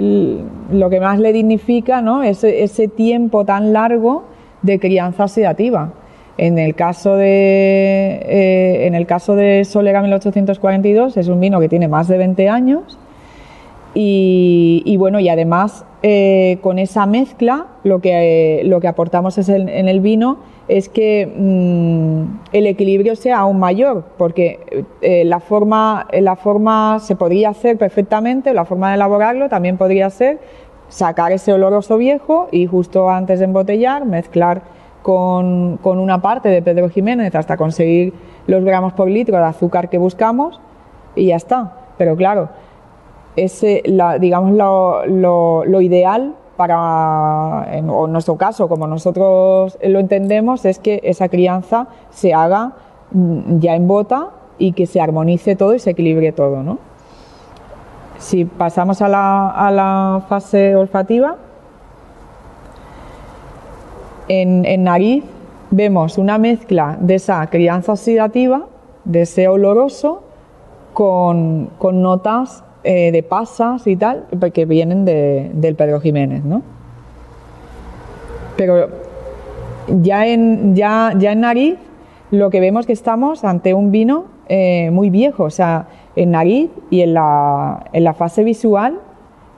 lo 0.71 0.89
que 0.89 0.99
más 0.99 1.19
le 1.19 1.31
dignifica, 1.31 2.01
¿no? 2.01 2.21
Es 2.21 2.43
ese 2.43 2.89
tiempo 2.89 3.45
tan 3.45 3.71
largo 3.71 4.23
de 4.61 4.77
crianza 4.77 5.23
oxidativa. 5.23 5.93
En 6.37 6.59
el 6.59 6.75
caso 6.75 7.15
de 7.15 8.19
eh, 8.27 8.87
en 8.87 8.93
el 8.93 9.05
caso 9.05 9.37
de 9.37 9.63
Solera 9.63 10.01
1842 10.01 11.15
es 11.15 11.29
un 11.29 11.39
vino 11.39 11.61
que 11.61 11.69
tiene 11.69 11.87
más 11.87 12.09
de 12.09 12.17
20 12.17 12.49
años 12.49 12.97
y, 13.97 14.97
bueno, 14.97 15.21
y 15.21 15.29
además 15.29 15.85
eh, 16.03 16.57
con 16.61 16.79
esa 16.79 17.05
mezcla 17.05 17.67
lo 17.83 18.01
que, 18.01 18.61
lo 18.65 18.81
que 18.81 18.89
aportamos 18.89 19.37
es 19.37 19.47
en 19.47 19.87
el 19.87 20.01
vino 20.01 20.37
es 20.67 20.89
que 20.89 21.27
mm, 21.27 22.39
el 22.53 22.67
equilibrio 22.67 23.15
sea 23.15 23.39
aún 23.39 23.59
mayor, 23.59 24.03
porque 24.17 24.85
eh, 25.01 25.23
la, 25.25 25.39
forma, 25.39 26.07
la 26.11 26.35
forma 26.35 26.99
se 26.99 27.15
podría 27.15 27.49
hacer 27.49 27.77
perfectamente, 27.77 28.53
la 28.53 28.65
forma 28.65 28.89
de 28.89 28.95
elaborarlo 28.95 29.47
también 29.49 29.77
podría 29.77 30.09
ser 30.09 30.39
sacar 30.87 31.31
ese 31.31 31.53
oloroso 31.53 31.97
viejo 31.97 32.47
y 32.51 32.65
justo 32.65 33.09
antes 33.09 33.39
de 33.39 33.45
embotellar 33.45 34.05
mezclar 34.05 34.61
con, 35.01 35.77
con 35.77 35.99
una 35.99 36.21
parte 36.21 36.49
de 36.49 36.61
Pedro 36.61 36.89
Jiménez 36.89 37.33
hasta 37.35 37.57
conseguir 37.57 38.13
los 38.47 38.63
gramos 38.63 38.93
por 38.93 39.09
litro 39.09 39.37
de 39.37 39.43
azúcar 39.43 39.89
que 39.89 39.97
buscamos 39.97 40.59
y 41.15 41.27
ya 41.27 41.35
está. 41.35 41.73
Pero 41.97 42.15
claro, 42.15 42.49
ese, 43.35 43.81
la, 43.85 44.17
digamos, 44.17 44.51
lo, 44.51 45.65
lo, 45.65 45.81
ideal 45.81 46.35
para, 46.57 47.67
en, 47.71 47.87
nuestro 47.87 48.37
caso, 48.37 48.67
como 48.67 48.87
nosotros 48.87 49.77
lo 49.83 49.99
entendemos, 49.99 50.65
es 50.65 50.79
que 50.79 51.01
esa 51.03 51.29
crianza 51.29 51.87
se 52.09 52.33
haga 52.33 52.73
mm, 53.11 53.59
ya 53.59 53.75
en 53.75 53.87
bota 53.87 54.29
y 54.57 54.71
que 54.71 54.85
se 54.85 55.01
armonice 55.01 55.55
todo 55.55 55.73
y 55.73 55.79
se 55.79 55.91
equilibre 55.91 56.31
todo, 56.31 56.63
¿no? 56.63 56.79
Si 58.17 58.45
pasamos 58.45 59.01
a 59.01 59.09
la, 59.09 59.49
a 59.49 59.71
la 59.71 60.23
fase 60.29 60.75
olfativa, 60.75 61.35
en, 64.27 64.65
en, 64.65 64.83
nariz 64.85 65.23
vemos 65.69 66.17
una 66.17 66.37
mezcla 66.37 66.97
de 66.99 67.15
esa 67.15 67.45
crianza 67.47 67.91
oxidativa, 67.91 68.65
de 69.03 69.23
ese 69.23 69.47
oloroso, 69.47 70.23
con, 70.95 71.69
notas 71.79 72.63
eh, 72.85 73.11
de 73.11 73.23
pasas 73.23 73.87
y 73.87 73.95
tal, 73.95 74.25
que 74.53 74.65
vienen 74.65 75.05
del 75.05 75.75
Pedro 75.75 75.99
Jiménez, 75.99 76.43
¿no? 76.43 76.61
Pero 78.55 78.89
ya 80.01 80.27
en, 80.27 80.75
ya, 80.75 81.13
ya 81.17 81.31
en 81.31 81.41
nariz 81.41 81.77
lo 82.31 82.49
que 82.49 82.59
vemos 82.59 82.85
que 82.85 82.93
estamos 82.93 83.43
ante 83.43 83.73
un 83.73 83.91
vino 83.91 84.25
eh, 84.47 84.91
muy 84.91 85.09
viejo, 85.09 85.45
o 85.45 85.49
sea, 85.49 85.87
en 86.15 86.31
nariz 86.31 86.69
y 86.89 87.01
en 87.01 87.15
la, 87.15 87.85
en 87.91 88.03
la 88.03 88.13
fase 88.13 88.43
visual, 88.43 88.99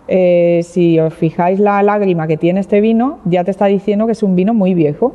eh, 0.07 0.61
si 0.63 0.97
os 0.97 1.13
fijáis 1.13 1.59
la 1.59 1.83
lágrima 1.83 2.27
que 2.27 2.37
tiene 2.37 2.61
este 2.61 2.79
vino, 2.79 3.19
ya 3.25 3.43
te 3.43 3.51
está 3.51 3.65
diciendo 3.65 4.05
que 4.05 4.13
es 4.13 4.23
un 4.23 4.35
vino 4.35 4.53
muy 4.53 4.73
viejo. 4.73 5.13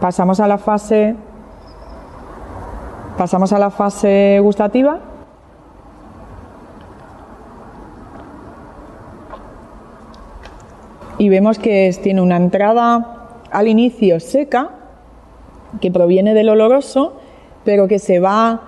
Pasamos 0.00 0.40
a 0.40 0.48
la 0.48 0.56
fase 0.56 1.14
pasamos 3.18 3.52
a 3.52 3.58
la 3.58 3.70
fase 3.70 4.38
gustativa. 4.40 5.00
Y 11.18 11.28
vemos 11.28 11.58
que 11.58 11.94
tiene 12.00 12.22
una 12.22 12.36
entrada 12.36 13.18
al 13.50 13.66
inicio 13.66 14.20
seca, 14.20 14.70
que 15.80 15.90
proviene 15.90 16.32
del 16.32 16.48
oloroso, 16.48 17.16
pero 17.64 17.88
que 17.88 17.98
se 17.98 18.20
va, 18.20 18.62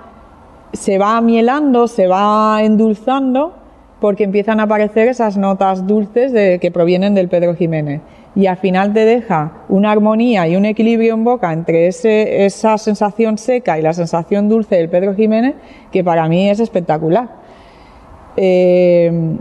se 0.73 0.99
va 0.99 1.21
mielando, 1.21 1.87
se 1.87 2.09
va 2.09 2.61
endulzando, 2.63 3.55
porque 4.01 4.25
empiezan 4.25 4.59
a 4.61 4.65
aparecer 4.65 5.09
esas 5.09 5.37
notas 5.37 5.87
dulces 5.87 6.33
de, 6.33 6.59
que 6.59 6.71
provienen 6.71 7.15
del 7.15 7.29
Pedro 7.29 7.55
Jiménez. 7.55 8.01
Y 8.35 8.47
al 8.47 8.57
final 8.57 8.93
te 8.93 9.05
deja 9.05 9.65
una 9.69 9.93
armonía 9.93 10.49
y 10.49 10.57
un 10.57 10.65
equilibrio 10.65 11.15
en 11.15 11.25
boca 11.25 11.53
entre 11.53 11.87
ese, 11.87 12.45
esa 12.45 12.79
sensación 12.79 13.39
seca 13.39 13.79
y 13.79 13.83
la 13.83 13.93
sensación 13.93 14.49
dulce 14.49 14.77
del 14.77 14.89
Pedro 14.89 15.15
Jiménez, 15.15 15.55
que 15.93 16.03
para 16.03 16.29
mí 16.29 16.49
es 16.49 16.61
espectacular. 16.61 17.29
Eh, 18.37 19.37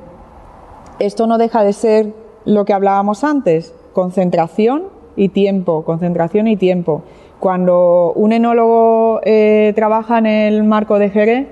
esto 0.99 1.27
no 1.27 1.37
deja 1.37 1.63
de 1.63 1.73
ser 1.73 2.13
lo 2.49 2.65
que 2.65 2.73
hablábamos 2.73 3.23
antes, 3.23 3.75
concentración 3.93 4.85
y 5.15 5.29
tiempo, 5.29 5.83
concentración 5.83 6.47
y 6.47 6.55
tiempo. 6.55 7.03
Cuando 7.39 8.11
un 8.15 8.33
enólogo 8.33 9.21
eh, 9.23 9.71
trabaja 9.75 10.17
en 10.17 10.25
el 10.25 10.63
marco 10.63 10.97
de 10.97 11.11
Jerez, 11.11 11.47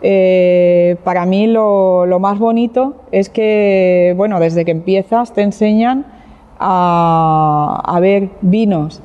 eh, 0.00 0.96
para 1.04 1.26
mí 1.26 1.46
lo, 1.46 2.06
más 2.18 2.38
bonito 2.38 2.94
es 3.12 3.28
que, 3.28 4.14
bueno, 4.16 4.40
desde 4.40 4.64
que 4.64 4.70
empiezas 4.70 5.34
te 5.34 5.42
enseñan 5.42 6.06
a, 6.58 7.98
ver 8.00 8.30
vinos 8.40 9.02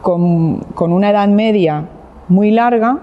con, 0.00 0.60
con, 0.74 0.92
una 0.92 1.10
edad 1.10 1.28
media 1.28 1.84
muy 2.28 2.50
larga, 2.50 2.98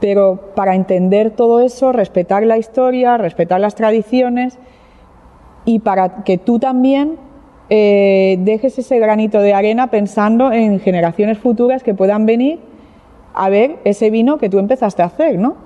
pero 0.00 0.50
para 0.56 0.74
entender 0.74 1.30
todo 1.30 1.60
eso, 1.60 1.92
respetar 1.92 2.42
la 2.42 2.58
historia, 2.58 3.18
respetar 3.18 3.60
las 3.60 3.76
tradiciones 3.76 4.58
y 5.64 5.78
para 5.78 6.24
que 6.24 6.38
tú 6.38 6.58
también 6.58 7.16
eh, 7.70 8.36
dejes 8.40 8.78
ese 8.78 8.98
granito 8.98 9.40
de 9.40 9.54
arena 9.54 9.88
pensando 9.88 10.52
en 10.52 10.80
generaciones 10.80 11.38
futuras 11.38 11.82
que 11.82 11.94
puedan 11.94 12.26
venir 12.26 12.60
a 13.34 13.48
ver 13.48 13.76
ese 13.84 14.10
vino 14.10 14.38
que 14.38 14.48
tú 14.48 14.58
empezaste 14.58 15.02
a 15.02 15.06
hacer, 15.06 15.38
¿no? 15.38 15.56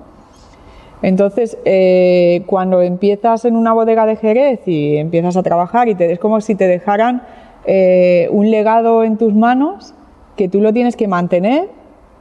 Entonces, 1.01 1.57
eh, 1.65 2.43
cuando 2.47 2.81
empiezas 2.81 3.45
en 3.45 3.55
una 3.55 3.73
bodega 3.73 4.05
de 4.05 4.15
Jerez 4.15 4.61
y 4.67 4.97
empiezas 4.97 5.37
a 5.37 5.43
trabajar 5.43 5.89
y 5.89 5.95
te, 5.95 6.11
es 6.11 6.19
como 6.19 6.41
si 6.41 6.55
te 6.55 6.67
dejaran 6.67 7.21
eh, 7.65 8.29
un 8.31 8.49
legado 8.49 9.03
en 9.03 9.17
tus 9.17 9.33
manos 9.33 9.93
que 10.35 10.47
tú 10.47 10.61
lo 10.61 10.73
tienes 10.73 10.95
que 10.95 11.07
mantener, 11.07 11.69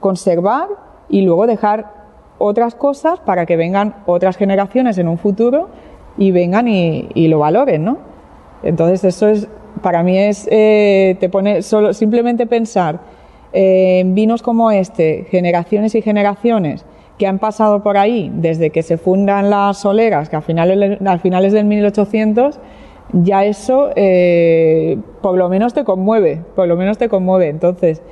conservar 0.00 0.68
y 1.08 1.22
luego 1.22 1.46
dejar 1.46 1.92
otras 2.38 2.74
cosas 2.74 3.18
para 3.20 3.46
que 3.46 3.56
vengan 3.56 3.94
otras 4.06 4.36
generaciones 4.36 4.98
en 4.98 5.08
un 5.08 5.16
futuro 5.16 5.68
y 6.18 6.30
vengan 6.30 6.68
y, 6.68 7.28
lo 7.28 7.38
valoren, 7.38 7.84
¿no? 7.84 7.98
Entonces 8.62 9.04
eso 9.04 9.28
es 9.28 9.48
para 9.82 10.02
mí 10.02 10.18
es, 10.18 10.48
eh, 10.50 11.16
te 11.20 11.28
pone 11.28 11.62
solo, 11.62 11.92
simplemente 11.92 12.46
pensar 12.46 13.00
en 13.52 14.14
vinos 14.14 14.42
como 14.42 14.70
este, 14.70 15.26
generaciones 15.30 15.94
y 15.94 16.02
generaciones 16.02 16.84
que 17.18 17.26
han 17.26 17.38
pasado 17.38 17.82
por 17.82 17.96
ahí 17.96 18.30
desde 18.34 18.70
que 18.70 18.82
se 18.82 18.98
fundan 18.98 19.48
las 19.50 19.78
soleras, 19.78 20.28
que 20.28 20.36
a 20.36 20.40
finales, 20.40 20.98
a 21.04 21.18
finales 21.18 21.52
del 21.52 21.64
1800, 21.64 22.58
ya 23.12 23.44
eso 23.44 23.90
eh, 23.96 24.98
por 25.22 25.38
lo 25.38 25.48
menos 25.48 25.72
te 25.72 25.84
conmueve, 25.84 26.42
por 26.54 26.68
lo 26.68 26.76
menos 26.76 26.98
te 26.98 27.08
conmueve. 27.08 27.48
Entonces, 27.48 28.02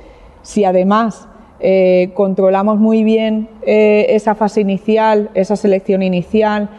si 0.41 0.63
además 0.63 1.27
eh, 1.59 2.11
controlamos 2.13 2.79
muy 2.79 3.03
bien 3.03 3.49
esa 3.63 4.35
fase 4.35 4.61
inicial, 4.61 5.29
esa 5.33 5.55
selección 5.55 6.01
inicial, 6.01 6.69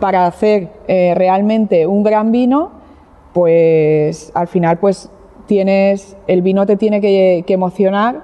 para 0.00 0.26
hacer 0.26 0.68
realmente 0.86 1.86
un 1.86 2.02
gran 2.02 2.32
vino, 2.32 2.70
pues 3.32 4.32
al 4.34 4.48
final 4.48 4.78
pues 4.78 5.10
tienes, 5.46 6.16
el 6.26 6.42
vino 6.42 6.66
te 6.66 6.76
tiene 6.76 7.00
que, 7.00 7.44
emocionar, 7.48 8.22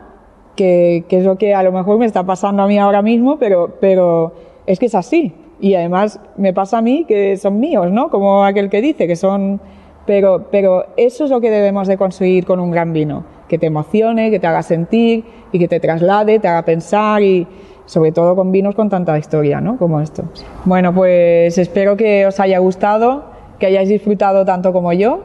que, 0.55 1.05
es 1.09 1.25
lo 1.25 1.37
que 1.37 1.55
a 1.55 1.63
lo 1.63 1.73
mejor 1.73 1.99
me 1.99 2.07
está 2.07 2.23
pasando 2.23 2.63
a 2.63 2.67
mí 2.67 2.79
ahora 2.79 3.03
mismo, 3.03 3.39
pero, 3.39 3.77
pero 3.81 4.33
es 4.67 4.79
que 4.79 4.87
es 4.87 4.95
así. 4.95 5.35
Y 5.61 5.75
además 5.75 6.21
me 6.37 6.53
pasa 6.53 6.79
a 6.79 6.83
mí 6.83 7.05
que 7.07 7.37
son 7.37 7.59
míos, 7.59 7.91
¿no? 7.91 8.11
Como 8.11 8.45
aquel 8.45 8.71
que 8.71 8.81
dice 8.81 9.07
que 9.07 9.17
son... 9.17 9.61
Pero, 10.07 10.49
pero 10.51 10.85
eso 10.99 11.25
es 11.25 11.31
lo 11.31 11.41
que 11.41 11.51
debemos 11.51 11.89
de 11.89 11.97
conseguir 11.97 12.45
con 12.45 12.61
un 12.61 12.71
gran 12.71 12.93
vino, 12.93 13.25
que 13.49 13.57
te 13.57 13.67
emocione, 13.67 14.31
que 14.31 14.39
te 14.39 14.47
haga 14.47 14.63
sentir 14.63 15.25
y 15.51 15.59
que 15.59 15.67
te 15.67 15.81
traslade, 15.81 16.39
te 16.41 16.47
haga 16.47 16.63
pensar 16.63 17.23
y 17.23 17.47
sobre 17.87 18.13
todo 18.13 18.35
con 18.37 18.53
vinos 18.53 18.75
con 18.75 18.89
tanta 18.89 19.19
historia, 19.19 19.61
¿no? 19.61 19.77
Como 19.77 20.01
esto. 20.01 20.25
Bueno, 20.65 20.95
pues 20.95 21.59
espero 21.59 21.97
que 21.97 22.27
os 22.27 22.41
haya 22.41 22.59
gustado 22.59 23.35
que 23.59 23.67
hayáis 23.67 23.89
disfrutado 23.89 24.45
tanto 24.45 24.73
como 24.73 24.93
yo, 24.93 25.21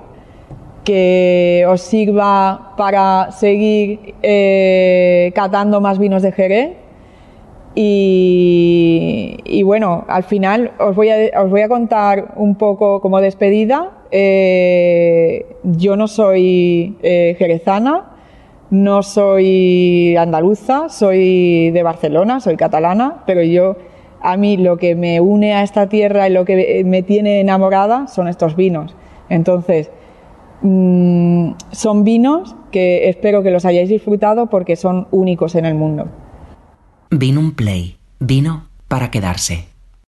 que 0.83 1.65
os 1.67 1.81
sirva 1.81 2.73
para 2.77 3.31
seguir 3.31 4.15
eh, 4.21 5.31
catando 5.35 5.81
más 5.81 5.99
vinos 5.99 6.21
de 6.21 6.31
Jerez. 6.31 6.71
Y, 7.75 9.61
bueno, 9.63 10.03
al 10.09 10.23
final 10.23 10.71
os 10.79 10.95
voy 10.95 11.09
a, 11.09 11.41
os 11.41 11.49
voy 11.49 11.61
a 11.61 11.69
contar 11.69 12.33
un 12.35 12.55
poco 12.55 12.99
como 12.99 13.21
despedida. 13.21 13.91
Eh, 14.11 15.45
yo 15.63 15.95
no 15.95 16.07
soy 16.07 16.97
eh, 17.03 17.35
jerezana, 17.37 18.09
no 18.69 19.03
soy 19.03 20.15
andaluza, 20.15 20.89
soy 20.89 21.71
de 21.71 21.83
Barcelona, 21.83 22.39
soy 22.39 22.55
catalana, 22.55 23.23
pero 23.25 23.41
yo 23.43 23.77
a 24.21 24.37
mí 24.37 24.57
lo 24.57 24.77
que 24.77 24.95
me 24.95 25.21
une 25.21 25.53
a 25.53 25.63
esta 25.63 25.89
tierra 25.89 26.27
y 26.27 26.33
lo 26.33 26.45
que 26.45 26.83
me 26.85 27.03
tiene 27.03 27.39
enamorada 27.39 28.07
son 28.07 28.27
estos 28.27 28.55
vinos. 28.55 28.95
Entonces, 29.29 29.91
mm, 30.61 31.51
son 31.71 32.03
vinos 32.03 32.55
que 32.71 33.09
espero 33.09 33.43
que 33.43 33.51
los 33.51 33.65
hayáis 33.65 33.89
disfrutado 33.89 34.47
porque 34.47 34.75
son 34.75 35.07
únicos 35.11 35.55
en 35.55 35.65
el 35.65 35.75
mundo. 35.75 36.07
Vino 37.09 37.39
un 37.39 37.55
play, 37.55 37.97
vino 38.19 38.67
para 38.87 39.09
quedarse. 39.09 39.65